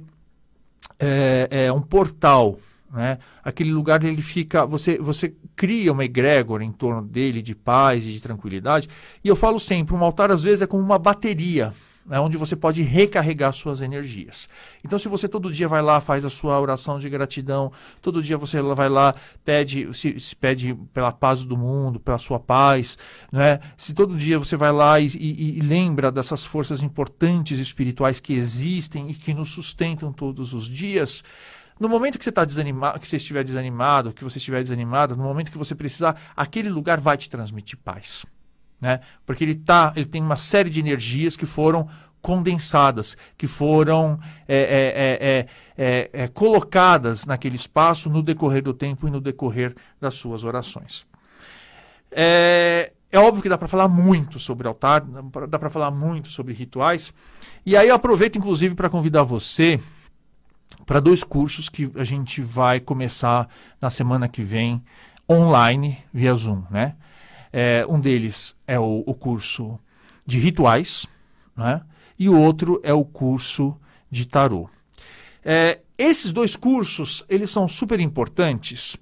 é, 1.00 1.48
é 1.50 1.72
um 1.72 1.82
portal, 1.82 2.60
né? 2.92 3.18
Aquele 3.42 3.72
lugar 3.72 4.04
ele 4.04 4.22
fica, 4.22 4.64
você, 4.64 4.98
você 4.98 5.34
cria 5.56 5.92
uma 5.92 6.04
egrégora 6.04 6.62
em 6.62 6.70
torno 6.70 7.02
dele 7.02 7.42
de 7.42 7.56
paz 7.56 8.06
e 8.06 8.12
de 8.12 8.20
tranquilidade. 8.20 8.88
E 9.22 9.26
eu 9.26 9.34
falo 9.34 9.58
sempre, 9.58 9.96
um 9.96 10.04
altar 10.04 10.30
às 10.30 10.44
vezes 10.44 10.62
é 10.62 10.66
como 10.68 10.80
uma 10.80 10.96
bateria 10.96 11.74
né, 12.08 12.18
onde 12.18 12.36
você 12.36 12.56
pode 12.56 12.82
recarregar 12.82 13.52
suas 13.52 13.80
energias. 13.80 14.48
Então, 14.82 14.98
se 14.98 15.08
você 15.08 15.28
todo 15.28 15.52
dia 15.52 15.68
vai 15.68 15.82
lá, 15.82 16.00
faz 16.00 16.24
a 16.24 16.30
sua 16.30 16.58
oração 16.58 16.98
de 16.98 17.08
gratidão, 17.08 17.70
todo 18.00 18.22
dia 18.22 18.38
você 18.38 18.60
vai 18.62 18.88
lá, 18.88 19.14
pede, 19.44 19.88
se, 19.92 20.18
se 20.18 20.34
pede 20.34 20.74
pela 20.92 21.12
paz 21.12 21.44
do 21.44 21.56
mundo, 21.56 22.00
pela 22.00 22.18
sua 22.18 22.40
paz, 22.40 22.96
né? 23.30 23.60
se 23.76 23.92
todo 23.92 24.16
dia 24.16 24.38
você 24.38 24.56
vai 24.56 24.72
lá 24.72 24.98
e, 24.98 25.06
e, 25.06 25.58
e 25.58 25.60
lembra 25.60 26.10
dessas 26.10 26.44
forças 26.44 26.82
importantes 26.82 27.58
espirituais 27.58 28.18
que 28.18 28.32
existem 28.32 29.10
e 29.10 29.14
que 29.14 29.34
nos 29.34 29.50
sustentam 29.50 30.12
todos 30.12 30.54
os 30.54 30.66
dias, 30.66 31.22
no 31.78 31.88
momento 31.88 32.18
que 32.18 32.24
você 32.24 32.30
está 32.30 32.44
desanimado, 32.44 32.98
que 32.98 33.06
você 33.06 33.16
estiver 33.16 33.44
desanimado, 33.44 34.12
que 34.12 34.24
você 34.24 34.38
estiver 34.38 34.62
desanimado, 34.62 35.16
no 35.16 35.22
momento 35.22 35.52
que 35.52 35.58
você 35.58 35.74
precisar, 35.74 36.20
aquele 36.34 36.70
lugar 36.70 37.00
vai 37.00 37.16
te 37.16 37.28
transmitir 37.28 37.78
paz 37.78 38.24
né? 38.80 39.00
Porque 39.26 39.44
ele 39.44 39.54
tá, 39.54 39.92
ele 39.96 40.06
tem 40.06 40.22
uma 40.22 40.36
série 40.36 40.70
de 40.70 40.80
energias 40.80 41.36
que 41.36 41.46
foram 41.46 41.88
condensadas, 42.20 43.16
que 43.36 43.46
foram 43.46 44.18
é 44.46 44.56
é, 44.56 45.26
é, 45.28 45.46
é, 45.76 46.10
é, 46.24 46.28
colocadas 46.28 47.24
naquele 47.26 47.56
espaço 47.56 48.10
no 48.10 48.22
decorrer 48.22 48.62
do 48.62 48.74
tempo 48.74 49.06
e 49.06 49.10
no 49.10 49.20
decorrer 49.20 49.74
das 50.00 50.14
suas 50.14 50.44
orações. 50.44 51.06
É, 52.10 52.92
é 53.10 53.18
óbvio 53.18 53.42
que 53.42 53.48
dá 53.48 53.56
para 53.56 53.68
falar 53.68 53.88
muito 53.88 54.38
sobre 54.38 54.68
altar, 54.68 55.02
dá 55.48 55.58
para 55.58 55.70
falar 55.70 55.90
muito 55.90 56.28
sobre 56.28 56.52
rituais. 56.52 57.12
E 57.64 57.76
aí 57.76 57.88
eu 57.88 57.94
aproveito, 57.94 58.36
inclusive, 58.36 58.74
para 58.74 58.90
convidar 58.90 59.22
você 59.22 59.80
para 60.84 61.00
dois 61.00 61.24
cursos 61.24 61.68
que 61.68 61.90
a 61.96 62.04
gente 62.04 62.40
vai 62.40 62.80
começar 62.80 63.48
na 63.80 63.90
semana 63.90 64.28
que 64.28 64.42
vem 64.42 64.82
online 65.30 65.98
via 66.12 66.34
Zoom, 66.34 66.62
né? 66.70 66.96
É, 67.52 67.84
um 67.88 68.00
deles 68.00 68.56
é 68.66 68.78
o, 68.78 69.02
o 69.06 69.14
curso 69.14 69.78
de 70.26 70.38
rituais, 70.38 71.06
né? 71.56 71.82
e 72.18 72.28
o 72.28 72.38
outro 72.38 72.80
é 72.82 72.92
o 72.92 73.04
curso 73.04 73.76
de 74.10 74.26
tarô. 74.26 74.68
É, 75.44 75.80
esses 75.96 76.32
dois 76.32 76.56
cursos 76.56 77.24
eles 77.28 77.50
são 77.50 77.66
super 77.68 78.00
importantes 78.00 78.96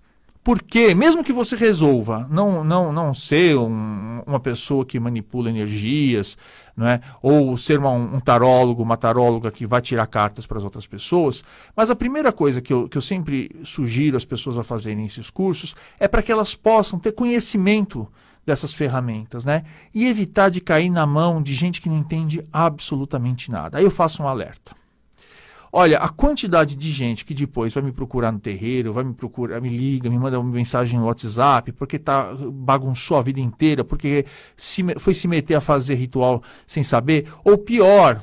porque 0.47 0.95
mesmo 0.95 1.25
que 1.25 1.33
você 1.33 1.57
resolva 1.57 2.25
não 2.31 2.62
não 2.62 2.93
não 2.93 3.12
ser 3.12 3.57
um, 3.57 4.23
uma 4.25 4.38
pessoa 4.38 4.87
que 4.87 5.00
manipula 5.00 5.50
energias, 5.50 6.38
não 6.76 6.87
é? 6.87 7.00
ou 7.21 7.57
ser 7.57 7.81
uma, 7.81 7.91
um 7.91 8.21
tarólogo, 8.21 8.81
uma 8.81 8.97
taróloga 8.97 9.50
que 9.50 9.67
vai 9.67 9.81
tirar 9.81 10.07
cartas 10.07 10.47
para 10.47 10.59
as 10.59 10.62
outras 10.62 10.87
pessoas, 10.87 11.43
mas 11.75 11.91
a 11.91 11.97
primeira 11.97 12.33
coisa 12.33 12.62
que 12.62 12.73
eu, 12.73 12.88
que 12.88 12.97
eu 12.97 13.03
sempre 13.03 13.50
sugiro 13.65 14.17
as 14.17 14.25
pessoas 14.25 14.57
a 14.57 14.62
fazerem 14.62 15.05
esses 15.05 15.31
cursos 15.31 15.75
é 15.99 16.07
para 16.07 16.23
que 16.23 16.31
elas 16.31 16.55
possam 16.55 16.97
ter 16.97 17.11
conhecimento 17.11 18.07
dessas 18.47 18.73
ferramentas, 18.73 19.45
né? 19.45 19.65
E 19.93 20.07
evitar 20.07 20.49
de 20.49 20.61
cair 20.61 20.88
na 20.88 21.05
mão 21.05 21.43
de 21.43 21.53
gente 21.53 21.83
que 21.83 21.88
não 21.88 21.99
entende 21.99 22.47
absolutamente 22.53 23.50
nada. 23.50 23.79
Aí 23.79 23.85
eu 23.85 23.91
faço 23.91 24.23
um 24.23 24.29
alerta. 24.29 24.75
Olha, 25.73 25.99
a 25.99 26.09
quantidade 26.09 26.76
de 26.76 26.91
gente 26.91 27.25
que 27.25 27.35
depois 27.35 27.75
vai 27.75 27.83
me 27.83 27.93
procurar 27.93 28.31
no 28.31 28.38
terreiro, 28.38 28.93
vai 28.93 29.03
me 29.03 29.12
procurar, 29.12 29.61
me 29.61 29.69
liga, 29.69 30.09
me 30.09 30.17
manda 30.17 30.38
uma 30.38 30.50
mensagem 30.50 30.99
no 30.99 31.07
WhatsApp, 31.07 31.73
porque 31.73 31.99
tá 31.99 32.33
bagunçou 32.35 33.19
a 33.19 33.21
vida 33.21 33.41
inteira, 33.41 33.85
porque 33.85 34.25
se, 34.57 34.83
foi 34.99 35.12
se 35.12 35.26
meter 35.26 35.57
a 35.57 35.61
fazer 35.61 35.97
ritual 35.97 36.43
sem 36.67 36.83
saber, 36.83 37.29
ou 37.45 37.59
pior, 37.59 38.23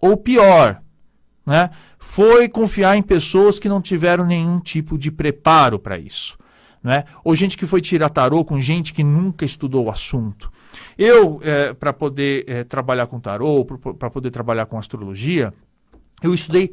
ou 0.00 0.16
pior, 0.16 0.82
né? 1.46 1.70
Foi 1.98 2.48
confiar 2.48 2.96
em 2.96 3.02
pessoas 3.02 3.60
que 3.60 3.68
não 3.68 3.80
tiveram 3.80 4.24
nenhum 4.26 4.58
tipo 4.58 4.98
de 4.98 5.12
preparo 5.12 5.78
para 5.78 5.98
isso 5.98 6.36
né? 6.82 7.04
ou 7.22 7.34
gente 7.34 7.56
que 7.56 7.66
foi 7.66 7.80
tirar 7.80 8.08
tarô 8.08 8.44
com 8.44 8.60
gente 8.60 8.92
que 8.92 9.04
nunca 9.04 9.44
estudou 9.44 9.86
o 9.86 9.90
assunto. 9.90 10.50
Eu, 10.98 11.40
é, 11.42 11.72
para 11.72 11.92
poder 11.92 12.44
é, 12.48 12.64
trabalhar 12.64 13.06
com 13.06 13.20
tarô, 13.20 13.64
para 13.64 14.10
poder 14.10 14.30
trabalhar 14.30 14.66
com 14.66 14.78
astrologia, 14.78 15.52
eu 16.22 16.34
estudei 16.34 16.72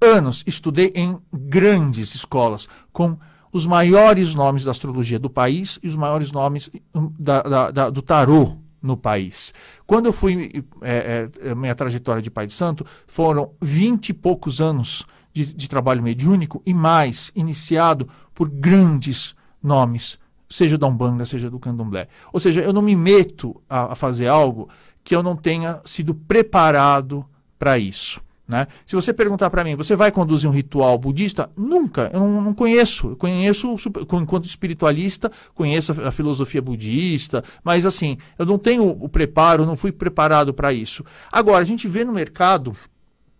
anos, 0.00 0.44
estudei 0.46 0.92
em 0.94 1.18
grandes 1.32 2.14
escolas, 2.14 2.68
com 2.92 3.16
os 3.52 3.66
maiores 3.66 4.34
nomes 4.34 4.64
da 4.64 4.70
astrologia 4.70 5.18
do 5.18 5.30
país 5.30 5.78
e 5.82 5.88
os 5.88 5.96
maiores 5.96 6.30
nomes 6.30 6.70
hum, 6.94 7.12
da, 7.18 7.42
da, 7.42 7.70
da, 7.70 7.90
do 7.90 8.02
tarô 8.02 8.56
no 8.80 8.96
país. 8.96 9.52
Quando 9.86 10.06
eu 10.06 10.12
fui, 10.12 10.64
é, 10.82 11.28
é, 11.40 11.54
minha 11.54 11.74
trajetória 11.74 12.22
de 12.22 12.30
pai 12.30 12.46
de 12.46 12.52
santo, 12.52 12.86
foram 13.06 13.52
vinte 13.60 14.10
e 14.10 14.14
poucos 14.14 14.60
anos 14.60 15.04
de, 15.32 15.52
de 15.54 15.68
trabalho 15.68 16.02
mediúnico 16.02 16.62
e 16.64 16.72
mais, 16.72 17.32
iniciado 17.34 18.08
por 18.34 18.48
grandes 18.48 19.34
nomes, 19.62 20.18
seja 20.48 20.78
da 20.78 20.86
Umbanda, 20.86 21.26
seja 21.26 21.50
do 21.50 21.58
Candomblé. 21.58 22.08
Ou 22.32 22.40
seja, 22.40 22.62
eu 22.62 22.72
não 22.72 22.82
me 22.82 22.96
meto 22.96 23.60
a, 23.68 23.92
a 23.92 23.94
fazer 23.94 24.28
algo 24.28 24.68
que 25.04 25.14
eu 25.14 25.22
não 25.22 25.36
tenha 25.36 25.80
sido 25.84 26.14
preparado 26.14 27.24
para 27.58 27.78
isso. 27.78 28.20
Né? 28.46 28.66
Se 28.86 28.96
você 28.96 29.12
perguntar 29.12 29.50
para 29.50 29.62
mim, 29.62 29.76
você 29.76 29.94
vai 29.94 30.10
conduzir 30.10 30.48
um 30.48 30.52
ritual 30.52 30.96
budista? 30.96 31.50
Nunca, 31.54 32.10
eu 32.14 32.20
não, 32.20 32.40
não 32.40 32.54
conheço. 32.54 33.10
Eu 33.10 33.16
conheço, 33.16 33.76
enquanto 34.14 34.46
espiritualista, 34.46 35.30
conheço 35.54 35.92
a, 35.92 36.08
a, 36.08 36.10
filosofia 36.10 36.62
budista, 36.62 37.44
mas 37.62 37.84
assim, 37.84 38.16
eu 38.38 38.46
não 38.46 38.56
tenho 38.56 38.88
o 38.88 39.08
preparo, 39.08 39.66
não 39.66 39.76
fui 39.76 39.92
preparado 39.92 40.54
para 40.54 40.72
isso. 40.72 41.04
Agora, 41.30 41.58
a 41.58 41.64
gente 41.64 41.86
vê 41.86 42.06
no 42.06 42.12
mercado 42.12 42.74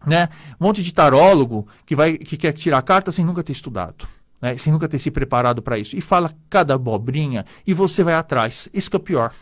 né, 0.07 0.29
um 0.61 0.67
monte 0.67 0.83
de 0.83 0.93
tarólogo 0.93 1.67
que, 1.87 1.97
vai, 1.97 2.19
que 2.19 2.37
quer 2.37 2.53
tirar 2.53 2.83
carta 2.83 3.11
sem 3.11 3.25
nunca 3.25 3.43
ter 3.43 3.53
estudado 3.53 4.07
né, 4.41 4.57
sem 4.57 4.73
nunca 4.73 4.89
ter 4.89 4.99
se 4.99 5.11
preparado 5.11 5.63
para 5.63 5.79
isso. 5.79 5.97
E 5.97 6.01
fala 6.01 6.35
cada 6.49 6.75
abobrinha 6.75 7.45
e 7.67 7.75
você 7.75 8.03
vai 8.03 8.15
atrás. 8.15 8.69
Isso 8.73 8.91
que 8.91 8.97
é 8.97 9.01
pior. 9.01 9.33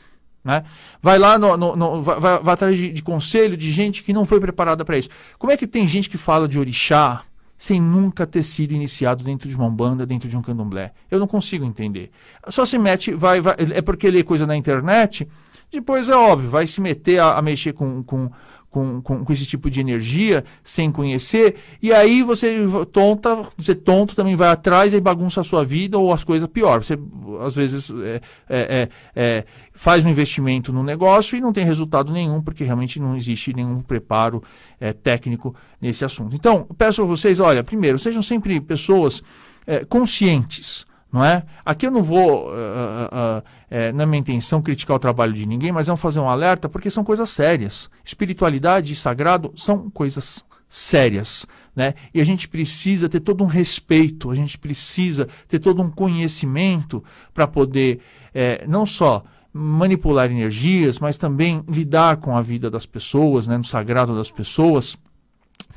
Né? 0.46 0.62
Vai 1.02 1.18
lá, 1.18 1.38
no, 1.38 1.56
no, 1.56 1.74
no 1.74 2.02
vai, 2.02 2.20
vai, 2.20 2.38
vai, 2.38 2.54
atrás 2.54 2.78
de, 2.78 2.92
de, 2.92 3.02
conselho 3.02 3.56
de 3.56 3.70
gente 3.70 4.04
que 4.04 4.12
não 4.12 4.24
foi 4.24 4.38
preparada 4.38 4.84
para 4.84 4.96
isso. 4.96 5.08
Como 5.38 5.52
é 5.52 5.56
que 5.56 5.66
tem 5.66 5.86
gente 5.86 6.08
que 6.08 6.16
fala 6.16 6.46
de 6.46 6.58
orixá 6.58 7.24
sem 7.58 7.80
nunca 7.80 8.26
ter 8.26 8.44
sido 8.44 8.72
iniciado 8.72 9.24
dentro 9.24 9.48
de 9.48 9.56
uma 9.56 9.68
banda, 9.68 10.06
dentro 10.06 10.28
de 10.28 10.36
um 10.36 10.42
candomblé? 10.42 10.92
Eu 11.10 11.18
não 11.18 11.26
consigo 11.26 11.64
entender. 11.64 12.12
Só 12.48 12.64
se 12.64 12.78
mete, 12.78 13.12
vai, 13.12 13.40
vai 13.40 13.56
é 13.58 13.82
porque 13.82 14.08
lê 14.08 14.22
coisa 14.22 14.46
na 14.46 14.56
internet, 14.56 15.26
depois 15.72 16.08
é 16.08 16.14
óbvio, 16.14 16.48
vai 16.48 16.66
se 16.66 16.80
meter 16.80 17.18
a, 17.18 17.36
a 17.36 17.42
mexer 17.42 17.72
com, 17.72 18.04
com 18.04 18.30
com, 18.70 19.00
com, 19.00 19.24
com, 19.24 19.32
esse 19.32 19.46
tipo 19.46 19.70
de 19.70 19.80
energia, 19.80 20.44
sem 20.62 20.90
conhecer, 20.92 21.56
e 21.82 21.92
aí 21.92 22.22
você 22.22 22.56
tonta, 22.92 23.42
você 23.56 23.74
tonto 23.74 24.14
também 24.14 24.36
vai 24.36 24.48
atrás 24.48 24.92
e 24.92 25.00
bagunça 25.00 25.40
a 25.40 25.44
sua 25.44 25.64
vida 25.64 25.98
ou 25.98 26.12
as 26.12 26.24
coisas 26.24 26.48
pior. 26.48 26.82
Você 26.82 26.98
às 27.44 27.54
vezes 27.54 27.90
é, 27.90 28.20
é, 28.48 28.58
é, 28.58 28.88
é, 29.14 29.44
faz 29.72 30.04
um 30.04 30.08
investimento 30.08 30.72
no 30.72 30.82
negócio 30.82 31.36
e 31.36 31.40
não 31.40 31.52
tem 31.52 31.64
resultado 31.64 32.12
nenhum, 32.12 32.42
porque 32.42 32.64
realmente 32.64 33.00
não 33.00 33.16
existe 33.16 33.52
nenhum 33.54 33.80
preparo 33.80 34.42
é, 34.80 34.92
técnico 34.92 35.54
nesse 35.80 36.04
assunto. 36.04 36.36
Então, 36.36 36.66
peço 36.76 37.02
a 37.02 37.04
vocês, 37.04 37.40
olha, 37.40 37.64
primeiro, 37.64 37.98
sejam 37.98 38.22
sempre 38.22 38.60
pessoas 38.60 39.22
é, 39.66 39.84
conscientes 39.84 40.85
não 41.12 41.24
é? 41.24 41.44
Aqui 41.64 41.86
eu 41.86 41.90
não 41.90 42.02
vou, 42.02 42.48
uh, 42.48 42.50
uh, 42.50 43.38
uh, 43.38 43.42
é 43.70 43.92
minha 43.92 44.18
intenção 44.18 44.60
criticar 44.60 44.96
o 44.96 45.00
trabalho 45.00 45.32
de 45.32 45.46
ninguém, 45.46 45.72
mas 45.72 45.88
é 45.88 45.96
fazer 45.96 46.20
um 46.20 46.28
alerta 46.28 46.68
porque 46.68 46.90
são 46.90 47.04
coisas 47.04 47.30
sérias. 47.30 47.88
Espiritualidade 48.04 48.92
e 48.92 48.96
sagrado 48.96 49.52
são 49.56 49.88
coisas 49.90 50.44
sérias, 50.68 51.46
né? 51.74 51.94
E 52.12 52.20
a 52.20 52.24
gente 52.24 52.48
precisa 52.48 53.08
ter 53.08 53.20
todo 53.20 53.42
um 53.42 53.46
respeito, 53.46 54.30
a 54.30 54.34
gente 54.34 54.58
precisa 54.58 55.28
ter 55.48 55.58
todo 55.58 55.80
um 55.80 55.90
conhecimento 55.90 57.02
para 57.32 57.46
poder 57.46 58.00
é, 58.34 58.64
não 58.66 58.84
só 58.84 59.24
manipular 59.52 60.30
energias, 60.30 60.98
mas 60.98 61.16
também 61.16 61.64
lidar 61.66 62.18
com 62.18 62.36
a 62.36 62.42
vida 62.42 62.70
das 62.70 62.84
pessoas, 62.84 63.46
né, 63.46 63.56
no 63.56 63.64
sagrado 63.64 64.14
das 64.14 64.30
pessoas 64.30 64.98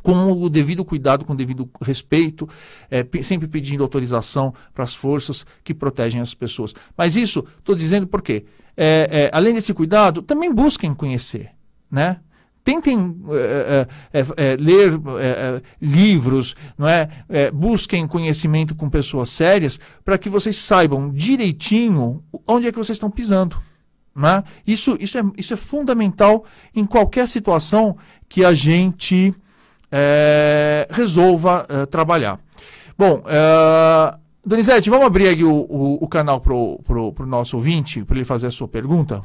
com 0.02 0.32
o 0.32 0.50
devido 0.50 0.84
cuidado, 0.86 1.26
com 1.26 1.34
o 1.34 1.36
devido 1.36 1.70
respeito, 1.82 2.48
é, 2.90 3.06
sempre 3.22 3.48
pedindo 3.48 3.84
autorização 3.84 4.54
para 4.74 4.84
as 4.84 4.96
forças 4.96 5.46
que 5.64 5.74
protegem 5.74 6.22
as 6.22 6.34
pessoas. 6.34 6.74
Mas 6.98 7.16
isso, 7.16 7.46
estou 7.58 7.76
dizendo 7.76 8.08
porque, 8.08 8.46
é, 8.76 9.10
é, 9.12 9.30
além 9.34 9.54
desse 9.54 9.74
cuidado, 9.74 10.22
também 10.22 10.54
busquem 10.54 10.94
conhecer, 10.94 11.52
né? 11.90 12.20
Tentem 12.64 13.16
é, 13.32 13.88
é, 14.14 14.20
é, 14.20 14.56
ler 14.58 14.92
livros, 15.82 16.56
não 16.78 16.88
é? 16.88 17.10
busquem 17.52 18.06
conhecimento 18.06 18.76
com 18.76 18.90
pessoas 18.90 19.30
sérias 19.32 19.80
para 20.04 20.18
que 20.18 20.30
vocês 20.30 20.58
saibam 20.58 21.10
direitinho 21.10 22.22
onde 22.46 22.68
é 22.68 22.72
que 22.72 22.78
vocês 22.78 22.98
estão 22.98 23.10
pisando. 23.10 23.58
Né? 24.16 24.44
Isso, 24.68 24.98
isso, 25.00 25.18
é, 25.18 25.24
isso 25.38 25.54
é 25.54 25.56
fundamental 25.56 26.44
em 26.76 26.86
qualquer 26.86 27.28
situação 27.28 27.98
que 28.28 28.44
a 28.44 28.54
gente 28.54 29.34
é, 29.92 30.88
resolva 30.92 31.66
é, 31.70 31.86
trabalhar. 31.86 32.40
Bom, 32.98 33.24
é, 33.26 34.16
Donizete, 34.46 34.90
vamos 34.90 35.06
abrir 35.06 35.30
aqui 35.30 35.44
o, 35.44 35.54
o, 35.54 36.04
o 36.04 36.08
canal 36.08 36.42
para 36.42 36.54
o 36.54 37.14
nosso 37.26 37.58
ouvinte, 37.58 38.04
para 38.04 38.16
ele 38.16 38.26
fazer 38.26 38.48
a 38.48 38.52
sua 38.52 38.68
pergunta? 38.68 39.22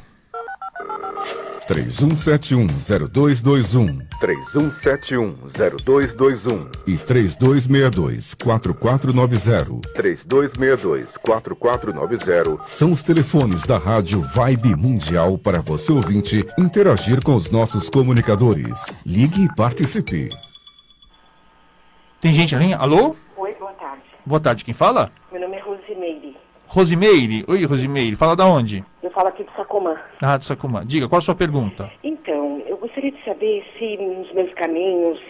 3171-0221. 1.67 4.07
3171-0221. 4.21 6.69
E 6.87 6.99
3262-4490. 6.99 9.81
3262-4490. 9.97 12.61
São 12.67 12.93
os 12.93 13.03
telefones 13.03 13.63
da 13.65 13.79
Rádio 13.79 14.21
Vibe 14.21 14.77
Mundial 14.77 15.39
para 15.39 15.63
você 15.63 15.91
ouvinte 15.93 16.45
interagir 16.59 17.23
com 17.23 17.35
os 17.35 17.49
nossos 17.51 17.89
comunicadores. 17.89 18.85
Ligue 19.07 19.45
e 19.45 19.55
participe. 19.55 20.29
Tem 22.25 22.33
gente 22.33 22.57
linha? 22.57 22.79
Alô? 22.79 23.15
Oi, 23.37 23.55
boa 23.61 23.73
tarde. 23.73 24.03
Boa 24.25 24.41
tarde, 24.41 24.65
quem 24.65 24.73
fala? 24.73 25.13
Meu 25.31 25.43
nome 25.43 25.59
é 25.59 25.61
Rosimeire. 25.61 26.35
Rosimeire? 26.67 27.45
Oi, 27.47 27.67
Rosimeire. 27.67 28.17
Fala 28.17 28.35
da 28.35 28.47
onde? 28.47 28.83
Eu 29.03 29.11
falo 29.11 29.29
aqui 29.29 29.45
do 29.45 29.53
Sacomã. 29.53 29.95
Ah, 30.23 30.39
do 30.39 30.45
Sacomã. 30.47 30.87
Diga, 30.87 31.07
qual 31.07 31.19
a 31.19 31.21
sua 31.21 31.35
pergunta? 31.35 31.91
Então, 32.03 32.63
eu 32.67 32.79
gostaria 32.79 33.13
de 33.13 33.23
saber 33.27 33.63
se 33.79 33.99
nos 33.99 34.33
meus 34.33 34.51
caminhos 34.55 35.21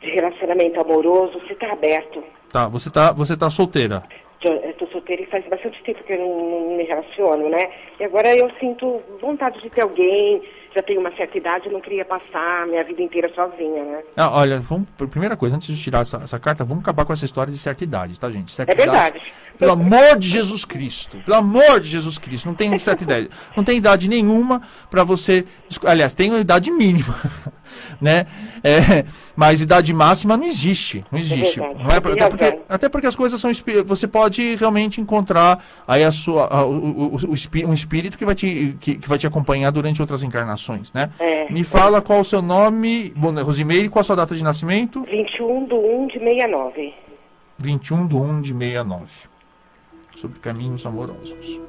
de 0.00 0.08
relacionamento 0.10 0.80
amoroso, 0.80 1.40
se 1.48 1.52
está 1.52 1.72
aberto. 1.72 2.22
Tá, 2.52 2.68
você 2.68 2.92
tá, 2.92 3.10
você 3.10 3.36
tá 3.36 3.50
solteira? 3.50 4.04
Eu 4.44 4.70
estou 4.70 4.86
solteira 4.86 5.22
e 5.22 5.26
faz 5.26 5.44
bastante 5.48 5.82
tempo 5.82 6.04
que 6.04 6.12
eu 6.12 6.20
não, 6.20 6.68
não 6.68 6.76
me 6.76 6.84
relaciono, 6.84 7.48
né? 7.48 7.70
E 7.98 8.04
agora 8.04 8.36
eu 8.36 8.48
sinto 8.60 9.02
vontade 9.20 9.60
de 9.60 9.68
ter 9.68 9.80
alguém, 9.80 10.40
já 10.76 10.82
tenho 10.82 11.00
uma 11.00 11.10
certa 11.16 11.38
idade, 11.38 11.66
eu 11.66 11.72
não 11.72 11.80
queria 11.80 12.04
passar 12.04 12.66
minha 12.66 12.84
vida 12.84 13.00
inteira 13.00 13.32
sozinha, 13.34 13.82
né? 13.82 14.02
Ah, 14.14 14.30
olha, 14.30 14.60
vamos, 14.60 14.86
primeira 15.10 15.34
coisa, 15.34 15.56
antes 15.56 15.74
de 15.74 15.82
tirar 15.82 16.02
essa, 16.02 16.18
essa, 16.18 16.38
carta, 16.38 16.64
vamos 16.64 16.82
acabar 16.82 17.06
com 17.06 17.14
essa 17.14 17.24
história 17.24 17.50
de 17.50 17.58
certa 17.58 17.82
idade, 17.82 18.20
tá, 18.20 18.30
gente? 18.30 18.52
Certa 18.52 18.72
é 18.72 18.74
verdade. 18.74 19.16
Idade, 19.16 19.32
pelo 19.58 19.72
amor 19.72 20.18
de 20.18 20.28
Jesus 20.28 20.66
Cristo, 20.66 21.16
pelo 21.24 21.38
amor 21.38 21.80
de 21.80 21.88
Jesus 21.88 22.18
Cristo, 22.18 22.46
não 22.46 22.54
tem 22.54 22.76
certa 22.78 23.04
idade, 23.04 23.30
não 23.56 23.64
tem 23.64 23.78
idade 23.78 24.06
nenhuma 24.06 24.60
para 24.90 25.02
você, 25.02 25.46
aliás, 25.86 26.12
tem 26.12 26.30
uma 26.30 26.40
idade 26.40 26.70
mínima, 26.70 27.18
né? 28.00 28.26
É, 28.64 29.04
mas 29.34 29.60
idade 29.60 29.92
máxima 29.92 30.36
não 30.36 30.44
existe, 30.44 31.04
não 31.10 31.18
existe. 31.18 31.60
É 31.60 31.74
não 31.74 31.90
é, 31.90 31.96
até, 31.96 32.28
porque, 32.28 32.58
até 32.68 32.88
porque 32.88 33.06
as 33.06 33.16
coisas 33.16 33.40
são, 33.40 33.50
você 33.84 34.08
pode 34.08 34.56
realmente 34.56 35.00
encontrar 35.00 35.62
aí 35.86 36.02
a 36.02 36.10
sua, 36.10 36.46
a, 36.46 36.64
o, 36.64 36.70
o, 36.70 37.16
o, 37.16 37.68
um 37.68 37.72
espírito 37.72 38.16
que 38.16 38.24
vai 38.24 38.34
te, 38.34 38.76
que, 38.80 38.96
que 38.96 39.08
vai 39.08 39.18
te 39.18 39.26
acompanhar 39.26 39.70
durante 39.70 40.00
outras 40.00 40.22
encarnações 40.22 40.76
né? 40.92 41.10
É. 41.18 41.50
Me 41.50 41.64
fala 41.64 42.00
qual 42.02 42.20
o 42.20 42.24
seu 42.24 42.42
nome, 42.42 43.12
bom, 43.16 43.32
Rosimeire, 43.42 43.88
qual 43.88 44.00
a 44.00 44.04
sua 44.04 44.16
data 44.16 44.34
de 44.34 44.42
nascimento? 44.42 45.02
21 45.04 45.66
de 45.66 45.74
1 45.74 46.06
de 46.06 46.18
69. 46.18 46.94
21 47.58 48.06
de 48.06 48.14
1 48.14 48.40
de 48.42 48.52
69. 48.52 49.10
Sobre 50.16 50.38
caminhos 50.40 50.86
amorosos. 50.86 51.60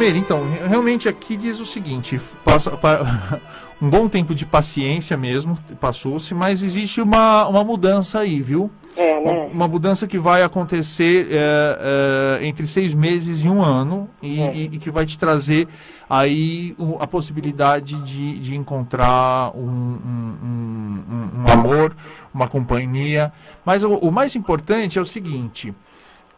Rosimeire, 0.00 0.18
então, 0.18 0.46
realmente 0.66 1.08
aqui 1.08 1.36
diz 1.36 1.60
o 1.60 1.66
seguinte: 1.66 2.18
passa, 2.42 2.72
um 3.80 3.90
bom 3.90 4.08
tempo 4.08 4.34
de 4.34 4.46
paciência 4.46 5.16
mesmo, 5.16 5.56
passou-se, 5.78 6.32
mas 6.34 6.62
existe 6.62 7.02
uma, 7.02 7.46
uma 7.46 7.62
mudança 7.62 8.20
aí, 8.20 8.40
viu? 8.40 8.70
É, 8.96 9.20
né? 9.20 9.30
Uma, 9.30 9.44
uma 9.44 9.68
mudança 9.68 10.06
que 10.06 10.18
vai 10.18 10.42
acontecer 10.42 11.28
é, 11.30 12.38
é, 12.40 12.46
entre 12.46 12.66
seis 12.66 12.94
meses 12.94 13.44
e 13.44 13.48
um 13.48 13.62
ano 13.62 14.08
e, 14.22 14.40
é. 14.40 14.54
e, 14.54 14.64
e 14.64 14.78
que 14.78 14.90
vai 14.90 15.04
te 15.04 15.18
trazer 15.18 15.68
aí 16.08 16.74
a 16.98 17.06
possibilidade 17.06 18.00
de, 18.00 18.38
de 18.40 18.56
encontrar 18.56 19.52
um, 19.54 19.68
um, 19.68 20.38
um, 20.42 21.42
um 21.42 21.52
amor, 21.52 21.94
uma 22.32 22.48
companhia. 22.48 23.32
Mas 23.64 23.84
o, 23.84 23.94
o, 23.94 24.10
mais 24.10 24.34
importante 24.34 24.98
é 24.98 25.02
o 25.02 25.06
seguinte: 25.06 25.74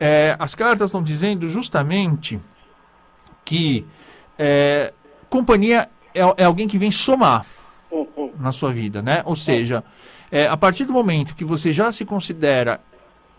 é, 0.00 0.36
as 0.38 0.54
cartas 0.54 0.88
estão 0.88 1.02
dizendo 1.02 1.48
justamente 1.48 2.40
que 3.52 3.84
é, 4.38 4.94
companhia 5.28 5.86
é, 6.14 6.20
é, 6.38 6.44
alguém 6.44 6.66
que 6.66 6.78
vem 6.78 6.90
somar 6.90 7.44
na 8.40 8.50
sua 8.50 8.72
vida, 8.72 9.02
né? 9.02 9.20
Ou 9.26 9.36
seja, 9.36 9.84
é, 10.30 10.48
a 10.48 10.56
partir 10.56 10.86
do 10.86 10.92
momento 10.94 11.34
que 11.34 11.44
você 11.44 11.70
já 11.70 11.92
se 11.92 12.06
considera 12.06 12.80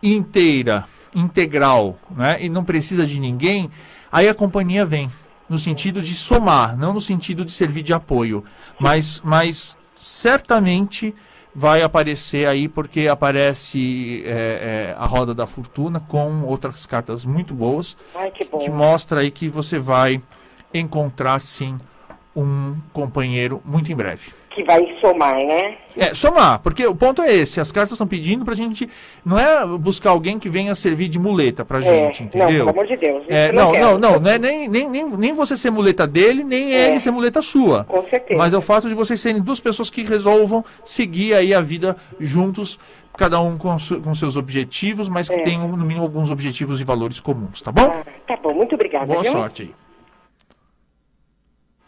inteira, 0.04 0.86
integral, 1.16 1.98
né? 2.12 2.38
E 2.40 2.48
não 2.48 2.64
precisa 2.64 3.08
de 3.08 3.20
ninguém, 3.20 3.72
aí 4.12 4.30
a 4.30 4.36
companhia 4.36 4.86
vem 4.86 5.10
no 5.50 5.58
sentido 5.58 6.00
de 6.00 6.14
somar, 6.14 6.78
não 6.78 6.94
no 6.94 7.02
sentido 7.02 7.44
de 7.44 7.52
servir 7.52 7.82
de 7.82 7.92
apoio, 7.92 8.44
mas, 8.80 9.20
mas 9.26 9.76
certamente 9.96 11.16
vai 11.56 11.82
aparecer 11.82 12.48
aí 12.48 12.68
porque 12.68 13.08
aparece 13.08 14.24
é, 14.26 14.30
é, 14.92 14.96
a 14.98 15.06
roda 15.06 15.34
da 15.34 15.46
fortuna 15.46 16.00
com 16.00 16.44
outras 16.44 16.86
cartas 16.86 17.26
muito 17.26 17.54
boas 17.54 17.96
Ai, 18.16 18.32
que, 18.32 18.46
que 18.46 18.70
mostra 18.70 19.20
aí 19.22 19.30
que 19.30 19.48
você 19.48 19.78
vai 19.78 20.22
encontrar 20.74 21.40
sim 21.40 21.78
um 22.36 22.76
companheiro 22.92 23.62
muito 23.64 23.92
em 23.92 23.96
breve 23.96 24.32
que 24.54 24.64
vai 24.64 24.82
somar, 25.02 25.36
né? 25.36 25.78
É, 25.96 26.14
somar, 26.14 26.60
porque 26.60 26.86
o 26.86 26.96
ponto 26.96 27.22
é 27.22 27.34
esse, 27.34 27.60
as 27.60 27.72
cartas 27.72 27.94
estão 27.94 28.08
pedindo 28.08 28.46
pra 28.46 28.56
gente, 28.56 28.90
não 29.26 29.38
é 29.38 29.66
buscar 29.78 30.12
alguém 30.12 30.40
que 30.40 30.50
venha 30.50 30.74
servir 30.76 31.08
de 31.08 31.20
muleta 31.20 31.64
pra 31.64 31.80
é, 31.80 31.82
gente, 31.82 32.24
entendeu? 32.24 32.48
Não, 32.48 32.58
pelo 32.58 32.70
amor 32.70 32.88
de 32.88 32.98
Deus. 32.98 33.24
É, 33.28 33.52
não, 33.52 33.72
não, 33.72 33.98
não, 33.98 34.20
não, 34.20 34.32
é 34.32 34.40
nem, 34.40 34.68
nem, 34.68 34.90
nem, 34.90 35.10
nem 35.10 35.34
você 35.34 35.56
ser 35.58 35.72
muleta 35.72 36.08
dele, 36.08 36.44
nem 36.44 36.74
é. 36.74 36.90
ele 36.90 37.00
ser 37.00 37.12
muleta 37.12 37.42
sua. 37.42 37.84
Com 37.84 38.04
certeza. 38.04 38.38
Mas 38.38 38.54
é 38.54 38.58
o 38.58 38.62
fato 38.62 38.88
de 38.88 38.94
vocês 38.94 39.20
serem 39.20 39.42
duas 39.42 39.60
pessoas 39.60 39.90
que 39.90 40.04
resolvam 40.04 40.64
seguir 40.84 41.34
aí 41.34 41.54
a 41.54 41.62
vida 41.62 41.96
juntos, 42.20 42.80
cada 43.18 43.40
um 43.40 43.58
com, 43.58 43.76
com 44.04 44.16
seus 44.16 44.36
objetivos, 44.36 45.10
mas 45.10 45.30
que 45.30 45.36
é. 45.36 45.44
tenham 45.44 45.68
no 45.68 45.78
mínimo 45.86 46.04
alguns 46.04 46.30
objetivos 46.30 46.80
e 46.80 46.84
valores 46.84 47.20
comuns, 47.20 47.62
tá 47.62 47.72
bom? 47.72 47.84
Ah, 47.84 48.04
tá 48.28 48.38
bom, 48.38 48.54
muito 48.54 48.76
obrigada. 48.76 49.06
Boa 49.06 49.22
viu? 49.22 49.32
sorte 49.32 49.64
aí. 49.64 49.76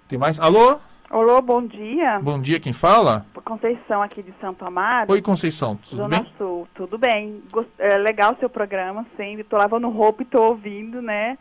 Tem 0.08 0.20
mais? 0.20 0.40
Alô? 0.40 0.80
Olá, 1.10 1.40
bom 1.40 1.66
dia. 1.66 2.20
Bom 2.20 2.42
dia, 2.42 2.60
quem 2.60 2.74
fala? 2.74 3.26
Conceição 3.44 4.02
aqui 4.02 4.24
de 4.24 4.34
Santo 4.42 4.66
Amaro. 4.66 5.12
Oi, 5.12 5.22
Conceição, 5.22 5.76
tudo 5.76 5.98
Zona 5.98 6.22
bem? 6.22 6.34
Sul, 6.36 6.68
tudo 6.74 6.98
bem. 6.98 7.44
Gost... 7.52 7.70
É 7.78 7.96
legal 7.96 8.34
o 8.34 8.40
seu 8.40 8.50
programa, 8.50 9.06
sempre. 9.16 9.42
Estou 9.42 9.60
lavando 9.60 9.88
roupa 9.88 10.24
e 10.24 10.26
estou 10.26 10.46
ouvindo, 10.46 11.02
né? 11.02 11.38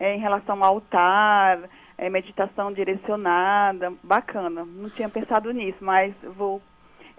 É, 0.00 0.16
em 0.16 0.18
relação 0.18 0.64
ao 0.64 0.74
altar, 0.74 1.60
é, 1.98 2.08
meditação 2.08 2.72
direcionada, 2.72 3.92
bacana. 4.02 4.64
Não 4.64 4.88
tinha 4.88 5.10
pensado 5.10 5.52
nisso, 5.52 5.78
mas 5.82 6.14
vou 6.38 6.62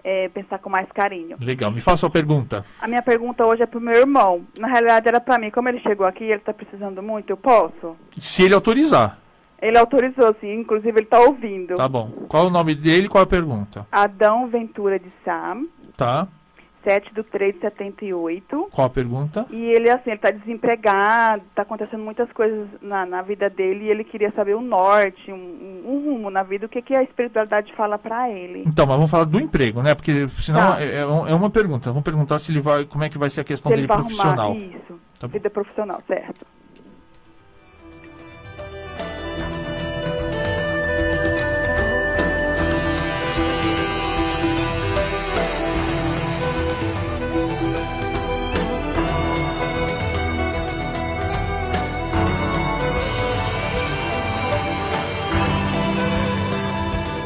é, 0.02 0.28
pensar 0.30 0.58
com 0.58 0.68
mais 0.68 0.90
carinho. 0.90 1.36
Legal, 1.40 1.70
me 1.70 1.80
faça 1.80 2.06
a 2.08 2.10
pergunta. 2.10 2.64
A 2.80 2.88
minha 2.88 3.02
pergunta 3.02 3.46
hoje 3.46 3.62
é 3.62 3.66
para 3.66 3.78
o 3.78 3.82
meu 3.82 3.94
irmão. 3.94 4.44
Na 4.58 4.66
realidade 4.66 5.06
era 5.06 5.20
para 5.20 5.38
mim. 5.38 5.50
Como 5.50 5.68
ele 5.68 5.78
chegou 5.78 6.06
aqui, 6.06 6.24
ele 6.24 6.34
está 6.34 6.52
precisando 6.52 7.00
muito, 7.00 7.30
eu 7.30 7.36
posso? 7.36 7.96
Se 8.18 8.42
ele 8.42 8.52
autorizar. 8.52 9.23
Ele 9.64 9.78
autorizou, 9.78 10.34
sim. 10.40 10.52
Inclusive, 10.60 10.90
ele 10.98 11.06
está 11.06 11.20
ouvindo. 11.20 11.74
Tá 11.76 11.88
bom. 11.88 12.10
Qual 12.28 12.46
o 12.46 12.50
nome 12.50 12.74
dele 12.74 13.06
e 13.06 13.08
qual 13.08 13.24
a 13.24 13.26
pergunta? 13.26 13.86
Adão 13.90 14.46
Ventura 14.48 14.98
de 14.98 15.08
Sá. 15.24 15.56
Tá. 15.96 16.28
7 16.86 17.14
do 17.14 17.24
3 17.24 17.54
de 17.54 17.60
78. 17.62 18.68
Qual 18.70 18.86
a 18.86 18.90
pergunta? 18.90 19.46
E 19.50 19.56
ele, 19.70 19.88
assim, 19.88 20.10
ele 20.10 20.18
tá 20.18 20.30
desempregado, 20.30 21.42
tá 21.54 21.62
acontecendo 21.62 22.02
muitas 22.04 22.30
coisas 22.32 22.68
na, 22.82 23.06
na 23.06 23.22
vida 23.22 23.48
dele 23.48 23.86
e 23.86 23.88
ele 23.90 24.04
queria 24.04 24.30
saber 24.32 24.54
o 24.54 24.60
norte, 24.60 25.32
um, 25.32 25.34
um, 25.34 25.82
um 25.94 26.04
rumo 26.04 26.28
na 26.30 26.42
vida, 26.42 26.66
o 26.66 26.68
que, 26.68 26.82
que 26.82 26.94
a 26.94 27.02
espiritualidade 27.02 27.72
fala 27.74 27.96
para 27.98 28.28
ele. 28.30 28.64
Então, 28.66 28.84
mas 28.86 28.96
vamos 28.96 29.10
falar 29.10 29.24
do 29.24 29.40
emprego, 29.40 29.82
né? 29.82 29.94
Porque 29.94 30.28
senão 30.38 30.74
Tá. 30.74 30.82
é, 30.82 30.96
é 30.96 31.00
é 31.00 31.34
uma 31.34 31.48
pergunta. 31.48 31.88
Vamos 31.88 32.04
perguntar 32.04 32.38
se 32.38 32.52
ele 32.52 32.60
vai, 32.60 32.84
como 32.84 33.02
é 33.02 33.08
que 33.08 33.16
vai 33.16 33.30
ser 33.30 33.40
a 33.40 33.44
questão 33.44 33.70
Se 33.70 33.76
dele 33.76 33.88
profissional. 33.88 34.54
isso, 34.54 35.00
Tá 35.18 35.26
vida 35.26 35.48
profissional, 35.48 36.02
certo. 36.06 36.44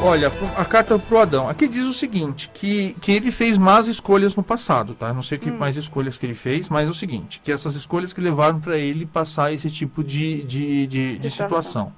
Olha, 0.01 0.31
a 0.55 0.63
carta 0.63 0.97
pro 0.97 1.19
Adão. 1.19 1.49
Aqui 1.49 1.67
diz 1.67 1.85
o 1.85 1.93
seguinte, 1.93 2.49
que, 2.53 2.95
que 3.01 3.11
ele 3.11 3.31
fez 3.31 3.57
más 3.57 3.87
escolhas 3.87 4.35
no 4.35 4.41
passado, 4.41 4.93
tá? 4.93 5.13
Não 5.13 5.21
sei 5.21 5.37
que 5.37 5.51
mais 5.51 5.75
escolhas 5.75 6.17
que 6.17 6.25
ele 6.25 6.33
fez, 6.33 6.69
mas 6.69 6.87
é 6.87 6.91
o 6.91 6.93
seguinte, 6.93 7.41
que 7.43 7.51
essas 7.51 7.75
escolhas 7.75 8.13
que 8.13 8.21
levaram 8.21 8.59
para 8.59 8.77
ele 8.77 9.05
passar 9.05 9.51
esse 9.51 9.69
tipo 9.69 10.03
de, 10.03 10.43
de, 10.43 10.87
de, 10.87 11.17
de 11.17 11.29
situação. 11.29 11.91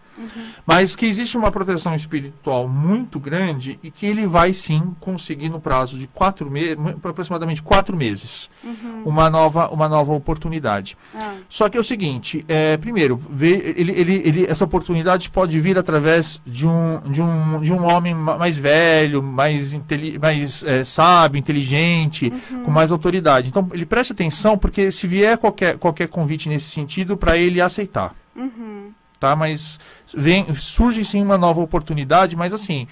Mas 0.65 0.95
que 0.95 1.05
existe 1.05 1.37
uma 1.37 1.51
proteção 1.51 1.95
espiritual 1.95 2.67
muito 2.67 3.19
grande 3.19 3.79
e 3.81 3.89
que 3.89 4.05
ele 4.05 4.27
vai 4.27 4.53
sim 4.53 4.95
conseguir 4.99 5.49
no 5.49 5.59
prazo 5.59 5.97
de 5.97 6.07
quatro 6.07 6.49
meses, 6.49 6.77
aproximadamente 7.03 7.61
quatro 7.61 7.95
meses, 7.95 8.49
uma 9.05 9.29
nova, 9.29 9.69
uma 9.69 9.87
nova 9.87 10.13
oportunidade. 10.13 10.97
Ah, 11.15 11.35
Só 11.49 11.69
que 11.69 11.77
é 11.77 11.79
o 11.79 11.83
seguinte, 11.83 12.45
é, 12.47 12.77
primeiro, 12.77 13.21
ele, 13.39 13.91
ele, 13.91 14.21
ele, 14.25 14.45
essa 14.45 14.63
oportunidade 14.63 15.29
pode 15.29 15.59
vir 15.59 15.77
através 15.77 16.41
de 16.45 16.67
um, 16.67 16.99
de 17.09 17.21
um, 17.21 17.61
de 17.61 17.73
um 17.73 17.89
homem 17.95 18.13
ma- 18.13 18.37
mais 18.37 18.57
velho, 18.57 19.21
mais, 19.21 19.73
mais 20.21 20.63
é, 20.63 20.83
sábio, 20.83 21.37
inteligente, 21.37 22.31
com 22.63 22.71
mais 22.71 22.91
autoridade. 22.91 23.49
Então, 23.49 23.69
ele 23.73 23.85
preste 23.85 24.13
atenção, 24.13 24.57
porque 24.57 24.91
se 24.91 25.07
vier 25.07 25.37
qualquer, 25.37 25.77
qualquer 25.77 26.07
convite 26.07 26.49
nesse 26.49 26.69
sentido, 26.71 27.15
para 27.17 27.37
ele 27.37 27.61
aceitar. 27.61 28.15
uhum. 28.35 28.91
Tá, 29.19 29.35
mas 29.35 29.79
vem, 30.17 30.51
surge 30.55 31.05
sim 31.05 31.21
uma 31.21 31.37
nova 31.37 31.61
oportunidade, 31.61 32.35
mas 32.35 32.55
assim, 32.55 32.87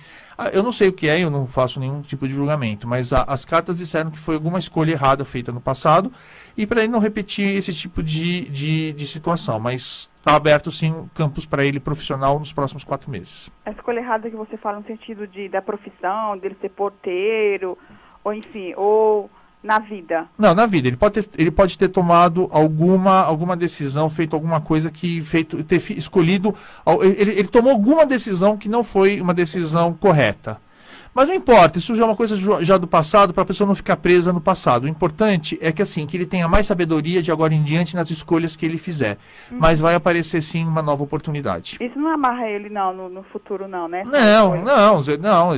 eu 0.54 0.62
não 0.62 0.72
sei 0.72 0.88
o 0.90 0.94
que 0.94 1.10
é, 1.10 1.20
eu 1.20 1.30
não 1.32 1.48
faço 1.48 1.80
nenhum 1.80 2.02
tipo 2.02 2.28
de 2.28 2.36
julgamento, 2.36 2.88
mas 2.88 3.12
a- 3.12 3.24
as 3.28 3.44
cartas 3.46 3.80
disseram 3.80 4.12
que 4.12 4.20
foi 4.20 4.36
alguma 4.36 4.60
escolha 4.60 4.92
errada 4.92 5.26
feita 5.26 5.52
no 5.52 5.60
passado 5.60 6.12
e 6.60 6.68
para 6.68 6.84
ele 6.84 6.92
não 6.92 7.00
repetir 7.00 7.56
esse 7.56 7.74
tipo 7.74 8.04
de, 8.04 8.42
de, 8.50 8.92
de 8.92 9.08
situação, 9.08 9.62
mas 9.62 10.12
está 10.18 10.36
aberto 10.36 10.70
sim 10.70 11.10
campos 11.16 11.46
para 11.46 11.64
ele 11.64 11.80
profissional 11.80 12.38
nos 12.38 12.52
próximos 12.52 12.84
quatro 12.84 13.10
meses. 13.10 13.50
A 13.66 13.72
escolha 13.72 14.00
errada 14.00 14.30
que 14.30 14.36
você 14.36 14.58
fala 14.58 14.80
no 14.80 14.86
sentido 14.86 15.26
de, 15.26 15.48
da 15.48 15.62
profissão, 15.62 16.38
dele 16.38 16.58
ser 16.60 16.68
porteiro, 16.68 17.78
ou 18.22 18.34
enfim, 18.34 18.74
ou 18.76 19.30
na 19.64 19.80
vida. 19.80 20.28
Não, 20.38 20.54
na 20.54 20.66
vida, 20.66 20.90
ele 20.90 20.98
pode 20.98 21.26
ter, 21.26 21.42
ele 21.42 21.50
pode 21.50 21.78
ter 21.78 21.88
tomado 21.88 22.50
alguma, 22.52 23.22
alguma 23.22 23.56
decisão, 23.56 24.10
feito 24.10 24.36
alguma 24.36 24.60
coisa 24.60 24.92
que 24.92 25.22
feito, 25.22 25.64
ter 25.64 25.82
escolhido. 25.92 26.54
Ele, 27.02 27.40
ele 27.40 27.48
tomou 27.48 27.72
alguma 27.72 28.06
decisão 28.06 28.58
que 28.58 28.68
não 28.68 28.84
foi 28.84 29.22
uma 29.22 29.34
decisão 29.34 29.94
correta. 29.94 30.60
Mas 31.14 31.28
não 31.28 31.34
importa, 31.36 31.80
isso 31.80 31.96
já 31.96 32.04
é 32.04 32.06
uma 32.06 32.16
coisa 32.16 32.38
já 32.64 32.78
do 32.78 32.88
passado, 32.88 33.34
para 33.34 33.44
a 33.44 33.46
pessoa 33.46 33.68
não 33.68 33.74
ficar 33.76 33.98
presa 33.98 34.32
no 34.32 34.40
passado. 34.40 34.84
O 34.84 34.88
importante 34.88 35.58
é 35.62 35.72
que 35.72 35.82
assim, 35.82 36.06
que 36.06 36.16
ele 36.16 36.26
tenha 36.26 36.48
mais 36.48 36.68
sabedoria 36.68 37.22
de 37.22 37.32
agora 37.32 37.54
em 37.54 37.64
diante 37.64 37.96
nas 37.96 38.10
escolhas 38.12 38.56
que 38.56 38.66
ele 38.66 38.78
fizer. 38.78 39.18
Mas 39.52 39.80
vai 39.80 39.96
aparecer 39.96 40.42
sim 40.42 40.64
uma 40.66 40.82
nova 40.82 41.04
oportunidade. 41.04 41.78
Isso 41.82 41.98
não 42.00 42.12
amarra 42.14 42.48
ele, 42.48 42.70
não, 42.70 42.94
no, 42.94 43.10
no 43.10 43.24
futuro, 43.24 43.68
não, 43.68 43.88
né? 43.88 44.04
Não, 44.06 44.64
não, 44.64 45.02
não. 45.20 45.50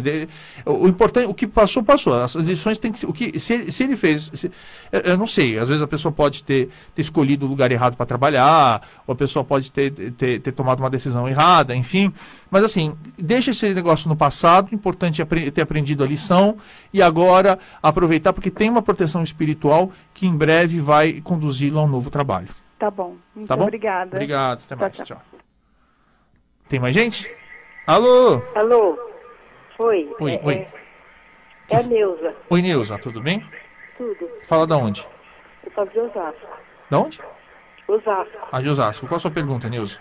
O, 0.66 0.88
importante, 0.88 1.28
o 1.28 1.34
que 1.34 1.46
passou, 1.46 1.84
passou. 1.84 2.14
As 2.22 2.34
decisões 2.36 2.78
têm 2.78 2.92
que 2.92 3.06
o 3.06 3.12
que 3.14 3.40
se 3.40 3.54
ele, 3.54 3.72
se 3.72 3.84
ele 3.84 3.96
fez, 3.96 4.32
se- 4.34 4.52
eu, 4.92 5.18
não 5.18 5.28
sei. 5.28 5.60
Às 5.60 5.68
vezes 5.68 5.84
a 5.84 5.88
pessoa 5.88 6.12
pode 6.12 6.44
ter, 6.44 6.70
ter 6.96 7.02
escolhido 7.02 7.46
o 7.46 7.50
lugar 7.50 7.72
errado 7.72 7.96
para 7.96 8.06
trabalhar, 8.06 8.82
ou 9.06 9.14
a 9.14 9.16
pessoa 9.16 9.44
pode 9.44 9.72
ter, 9.72 9.92
ter, 10.14 10.40
ter 10.40 10.52
tomado 10.52 10.80
uma 10.80 10.90
decisão 10.90 11.28
errada, 11.28 11.76
enfim. 11.76 12.12
Mas 12.50 12.64
assim, 12.64 12.94
deixa 13.18 13.52
esse 13.52 13.74
negócio 13.74 14.08
no 14.10 14.16
passado. 14.16 14.70
O 14.72 14.76
importante 14.76 15.22
é 15.22 15.24
apre- 15.24 15.41
ter 15.50 15.62
aprendido 15.62 16.04
a 16.04 16.08
lição 16.08 16.58
e 16.94 17.02
agora 17.02 17.58
aproveitar 17.82 18.34
porque 18.34 18.52
tem 18.52 18.70
uma 18.70 18.82
proteção 18.82 19.24
espiritual 19.24 19.92
que 20.14 20.28
em 20.28 20.36
breve 20.38 20.80
vai 20.80 21.22
conduzi-lo 21.22 21.80
a 21.80 21.84
um 21.84 21.88
novo 21.88 22.12
trabalho. 22.12 22.50
Tá 22.78 22.92
bom. 22.92 23.16
Muito 23.36 23.48
Tá 23.48 23.56
bom? 23.56 23.64
obrigada. 23.64 24.16
Obrigado. 24.16 24.62
Até 24.66 24.76
mais. 24.76 24.94
tchau. 24.98 25.06
Tchau. 25.06 25.22
Tem 26.68 26.80
mais 26.80 26.94
gente? 26.94 27.34
Alô? 27.88 28.42
Alô? 28.56 28.98
Oi. 29.80 30.10
Oi, 30.20 30.32
é, 30.34 30.42
oi. 30.44 30.54
É, 30.54 30.68
é 31.70 31.76
a 31.78 31.84
Neuza. 31.84 32.36
Oi, 32.50 32.62
Neuza, 32.62 32.98
tudo 33.00 33.22
bem? 33.22 33.44
Tudo. 33.98 34.30
Fala 34.48 34.68
da 34.68 34.78
onde? 34.78 35.06
Eu 35.66 35.72
falo 35.72 35.90
de 35.90 36.00
Osasco. 36.00 36.48
Da 36.90 37.00
onde? 37.00 37.20
Osasco. 37.88 38.48
A 38.52 38.62
de 38.62 38.70
Osasco. 38.70 39.08
Qual 39.08 39.18
a 39.18 39.20
sua 39.20 39.32
pergunta, 39.32 39.68
Neuza? 39.70 39.98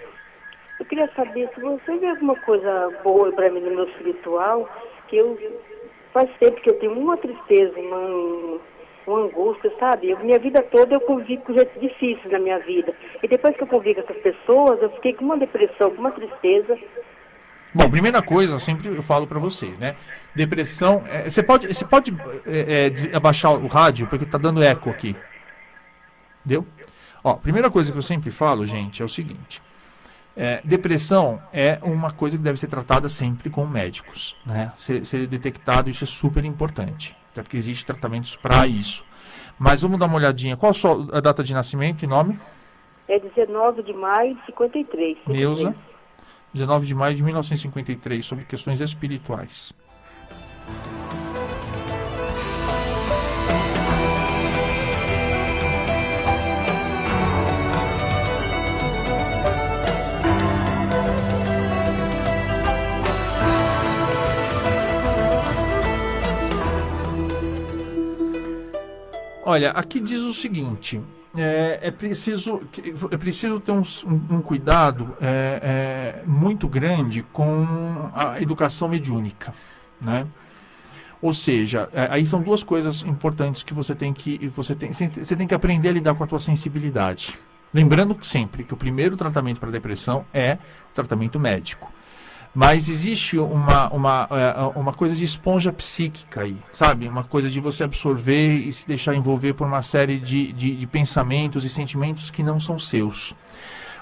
Eu 0.78 0.86
queria 0.86 1.10
saber 1.14 1.48
se 1.54 1.60
você 1.60 1.98
vê 1.98 2.06
alguma 2.08 2.34
coisa 2.40 2.90
boa 3.04 3.30
para 3.32 3.50
mim 3.50 3.60
no 3.60 3.70
meu 3.70 3.84
espiritual, 3.88 4.68
que 5.10 5.16
eu 5.16 5.36
faz 6.14 6.30
tempo 6.38 6.60
que 6.60 6.70
eu 6.70 6.78
tenho 6.78 6.92
uma 6.98 7.16
tristeza, 7.16 7.78
uma, 7.78 8.58
uma 9.06 9.20
angústia, 9.24 9.72
sabe? 9.78 10.10
Eu- 10.10 10.18
minha 10.20 10.38
vida 10.38 10.62
toda 10.62 10.94
eu 10.94 11.00
convivo 11.00 11.42
com 11.42 11.52
gente 11.52 11.78
difíceis 11.78 12.30
na 12.32 12.38
minha 12.38 12.58
vida. 12.60 12.94
E 13.22 13.28
depois 13.28 13.56
que 13.56 13.62
eu 13.62 13.66
convivo 13.66 14.02
com 14.02 14.08
essas 14.12 14.22
pessoas, 14.22 14.80
eu 14.80 14.90
fiquei 14.92 15.12
com 15.14 15.24
uma 15.24 15.36
depressão, 15.36 15.90
com 15.90 16.00
uma 16.00 16.12
tristeza. 16.12 16.78
Bom, 17.72 17.88
primeira 17.88 18.20
coisa, 18.22 18.58
sempre 18.58 18.88
eu 18.88 19.02
falo 19.02 19.26
pra 19.26 19.38
vocês, 19.38 19.78
né? 19.78 19.94
Depressão. 20.34 21.04
é, 21.08 21.28
você 21.30 21.42
pode, 21.42 21.68
você 21.72 21.84
pode 21.84 22.12
é, 22.46 22.90
é, 23.12 23.16
abaixar 23.16 23.52
o 23.52 23.66
rádio, 23.68 24.06
porque 24.08 24.26
tá 24.26 24.38
dando 24.38 24.62
eco 24.62 24.90
aqui. 24.90 25.14
Deu? 26.44 26.66
Ó, 27.22 27.34
primeira 27.34 27.70
coisa 27.70 27.92
que 27.92 27.98
eu 27.98 28.02
sempre 28.02 28.30
falo, 28.30 28.64
gente, 28.66 29.02
é 29.02 29.04
o 29.04 29.08
seguinte. 29.08 29.62
É, 30.36 30.60
depressão 30.64 31.40
é 31.52 31.78
uma 31.82 32.10
coisa 32.10 32.36
que 32.36 32.42
deve 32.42 32.58
ser 32.58 32.68
tratada 32.68 33.08
sempre 33.08 33.50
com 33.50 33.66
médicos, 33.66 34.36
né? 34.46 34.72
Ser, 34.76 35.04
ser 35.04 35.26
detectado, 35.26 35.90
isso 35.90 36.04
é 36.04 36.06
super 36.06 36.44
importante. 36.44 37.16
Até 37.32 37.42
porque 37.42 37.56
existe 37.56 37.84
tratamentos 37.84 38.36
para 38.36 38.66
isso. 38.66 39.04
Mas 39.58 39.82
vamos 39.82 39.98
dar 39.98 40.06
uma 40.06 40.16
olhadinha. 40.16 40.56
Qual 40.56 40.70
a 40.70 40.74
sua 40.74 41.20
data 41.20 41.44
de 41.44 41.52
nascimento 41.52 42.02
e 42.02 42.06
nome? 42.06 42.38
É 43.06 43.18
19 43.18 43.82
de 43.82 43.92
maio 43.92 44.34
de 44.36 44.46
53. 44.46 45.18
Neuza, 45.26 45.74
19 46.52 46.86
de 46.86 46.94
maio 46.94 47.14
de 47.14 47.22
1953, 47.22 48.24
sobre 48.24 48.44
questões 48.44 48.80
espirituais. 48.80 49.72
Olha, 69.50 69.70
aqui 69.72 69.98
diz 69.98 70.22
o 70.22 70.32
seguinte: 70.32 71.00
é, 71.36 71.80
é 71.82 71.90
preciso, 71.90 72.62
é 73.10 73.16
preciso 73.16 73.58
ter 73.58 73.72
um, 73.72 73.82
um- 74.06 74.36
um 74.36 74.40
cuidado 74.40 75.16
é, 75.20 76.20
é, 76.20 76.22
muito 76.24 76.68
grande 76.68 77.22
com 77.32 78.08
a 78.14 78.40
educação 78.40 78.88
mediúnica, 78.88 79.52
né? 80.00 80.24
Ou 81.20 81.34
seja, 81.34 81.88
é, 81.92 82.06
aí 82.12 82.24
são 82.24 82.40
duas 82.40 82.62
coisas 82.62 83.02
importantes 83.02 83.64
que 83.64 83.74
você 83.74 83.92
tem 83.92 84.12
que 84.12 84.46
você 84.54 84.72
tem, 84.74 84.92
você 84.92 85.34
tem 85.36 85.46
que 85.48 85.54
aprender 85.54 85.88
a 85.88 85.92
lidar 85.92 86.14
com 86.14 86.22
a 86.22 86.26
tua 86.28 86.38
sensibilidade. 86.38 87.36
Lembrando 87.74 88.16
sempre 88.22 88.62
que 88.62 88.72
o 88.72 88.76
primeiro 88.76 89.16
tratamento 89.16 89.58
para 89.58 89.70
depressão 89.70 90.24
é 90.32 90.58
o 90.92 90.94
tratamento 90.94 91.40
médico. 91.40 91.92
Mas 92.52 92.88
existe 92.88 93.38
uma, 93.38 93.88
uma, 93.90 94.28
é, 94.30 94.78
uma 94.78 94.92
coisa 94.92 95.14
de 95.14 95.24
esponja 95.24 95.72
psíquica 95.72 96.42
aí, 96.42 96.56
sabe? 96.72 97.06
Uma 97.08 97.22
coisa 97.22 97.48
de 97.48 97.60
você 97.60 97.84
absorver 97.84 98.54
e 98.56 98.72
se 98.72 98.86
deixar 98.88 99.14
envolver 99.14 99.52
por 99.54 99.66
uma 99.66 99.82
série 99.82 100.18
de, 100.18 100.52
de, 100.52 100.74
de 100.74 100.86
pensamentos 100.86 101.64
e 101.64 101.68
sentimentos 101.68 102.28
que 102.28 102.42
não 102.42 102.58
são 102.58 102.76
seus. 102.78 103.34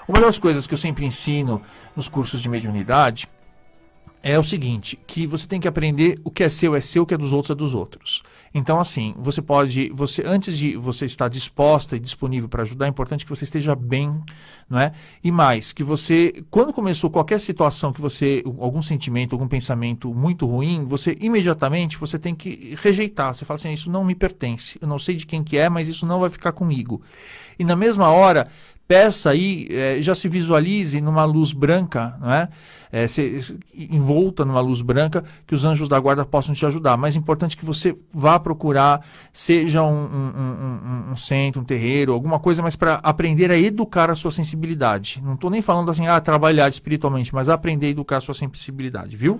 Uma 0.07 0.19
das 0.19 0.39
coisas 0.39 0.65
que 0.65 0.73
eu 0.73 0.77
sempre 0.77 1.05
ensino 1.05 1.61
nos 1.95 2.07
cursos 2.07 2.41
de 2.41 2.49
mediunidade 2.49 3.29
é 4.23 4.37
o 4.37 4.43
seguinte, 4.43 4.99
que 5.05 5.27
você 5.27 5.47
tem 5.47 5.59
que 5.59 5.67
aprender 5.67 6.19
o 6.23 6.31
que 6.31 6.43
é 6.43 6.49
seu 6.49 6.75
é 6.75 6.81
seu, 6.81 7.03
o 7.03 7.05
que 7.05 7.13
é 7.13 7.17
dos 7.17 7.31
outros 7.31 7.51
é 7.51 7.55
dos 7.55 7.75
outros. 7.75 8.23
Então, 8.53 8.79
assim, 8.79 9.13
você 9.17 9.41
pode, 9.41 9.89
você 9.89 10.23
antes 10.25 10.57
de 10.57 10.75
você 10.75 11.05
estar 11.05 11.27
disposta 11.27 11.95
e 11.95 11.99
disponível 11.99 12.49
para 12.49 12.63
ajudar, 12.63 12.85
é 12.85 12.89
importante 12.89 13.23
que 13.25 13.29
você 13.29 13.43
esteja 13.43 13.75
bem, 13.75 14.21
não 14.69 14.79
é? 14.79 14.91
E 15.23 15.31
mais, 15.31 15.71
que 15.71 15.83
você, 15.83 16.43
quando 16.49 16.73
começou 16.73 17.09
qualquer 17.09 17.39
situação 17.39 17.93
que 17.93 18.01
você, 18.01 18.43
algum 18.59 18.81
sentimento, 18.81 19.33
algum 19.33 19.47
pensamento 19.47 20.13
muito 20.13 20.45
ruim, 20.45 20.85
você 20.85 21.17
imediatamente 21.19 21.97
você 21.97 22.17
tem 22.17 22.33
que 22.33 22.75
rejeitar. 22.81 23.33
Você 23.33 23.45
fala 23.45 23.55
assim, 23.55 23.73
isso 23.73 23.91
não 23.91 24.03
me 24.03 24.15
pertence. 24.15 24.77
Eu 24.81 24.87
não 24.87 24.99
sei 24.99 25.15
de 25.15 25.25
quem 25.25 25.43
que 25.43 25.57
é, 25.57 25.69
mas 25.69 25.87
isso 25.87 26.05
não 26.05 26.19
vai 26.19 26.29
ficar 26.29 26.51
comigo. 26.51 27.01
E 27.57 27.63
na 27.63 27.75
mesma 27.75 28.09
hora, 28.09 28.47
peça 28.89 29.29
aí, 29.29 29.67
é, 29.69 30.01
já 30.01 30.15
se 30.15 30.27
visualize 30.27 30.99
numa 30.99 31.23
luz 31.23 31.53
branca, 31.53 32.17
não 32.19 32.33
é? 32.33 32.49
é 32.91 33.07
se, 33.07 33.55
envolta 33.71 34.43
numa 34.43 34.59
luz 34.59 34.81
branca, 34.81 35.23
que 35.45 35.53
os 35.53 35.63
anjos 35.63 35.87
da 35.87 35.99
guarda 35.99 36.25
possam 36.25 36.55
te 36.55 36.65
ajudar. 36.65 36.97
Mas 36.97 37.15
é 37.15 37.19
importante 37.19 37.55
que 37.55 37.63
você 37.63 37.95
vá 38.11 38.39
procurar, 38.39 39.05
seja 39.31 39.83
um, 39.83 39.93
um, 39.93 41.09
um, 41.09 41.11
um 41.11 41.15
centro, 41.15 41.61
um 41.61 41.63
terreiro, 41.63 42.13
alguma 42.13 42.39
coisa, 42.39 42.63
mas 42.63 42.75
para 42.75 42.95
aprender 43.03 43.51
a 43.51 43.57
educar 43.59 44.09
a 44.09 44.15
sua 44.15 44.31
sensibilidade. 44.31 45.21
Não 45.23 45.35
estou 45.35 45.51
nem 45.51 45.61
falando 45.61 45.91
assim, 45.91 46.07
ah, 46.07 46.19
trabalhar 46.19 46.67
espiritualmente, 46.67 47.31
mas 47.31 47.47
aprender 47.47 47.85
a 47.85 47.89
educar 47.91 48.17
a 48.17 48.21
sua 48.21 48.33
sensibilidade, 48.33 49.15
viu? 49.15 49.39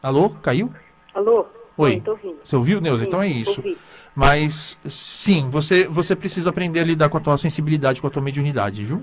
Alô? 0.00 0.30
Caiu? 0.40 0.72
Alô? 1.12 1.46
Oi. 1.76 2.02
Você 2.42 2.56
ouviu, 2.56 2.80
Neuza? 2.80 3.04
Então 3.04 3.22
é 3.22 3.28
isso. 3.28 3.60
Ouvi. 3.60 3.78
Mas 4.14 4.76
sim, 4.86 5.48
você, 5.48 5.86
você 5.86 6.16
precisa 6.16 6.50
aprender 6.50 6.80
a 6.80 6.84
lidar 6.84 7.08
com 7.08 7.16
a 7.16 7.20
tua 7.20 7.38
sensibilidade, 7.38 8.00
com 8.00 8.06
a 8.06 8.10
tua 8.10 8.22
mediunidade, 8.22 8.84
viu? 8.84 9.02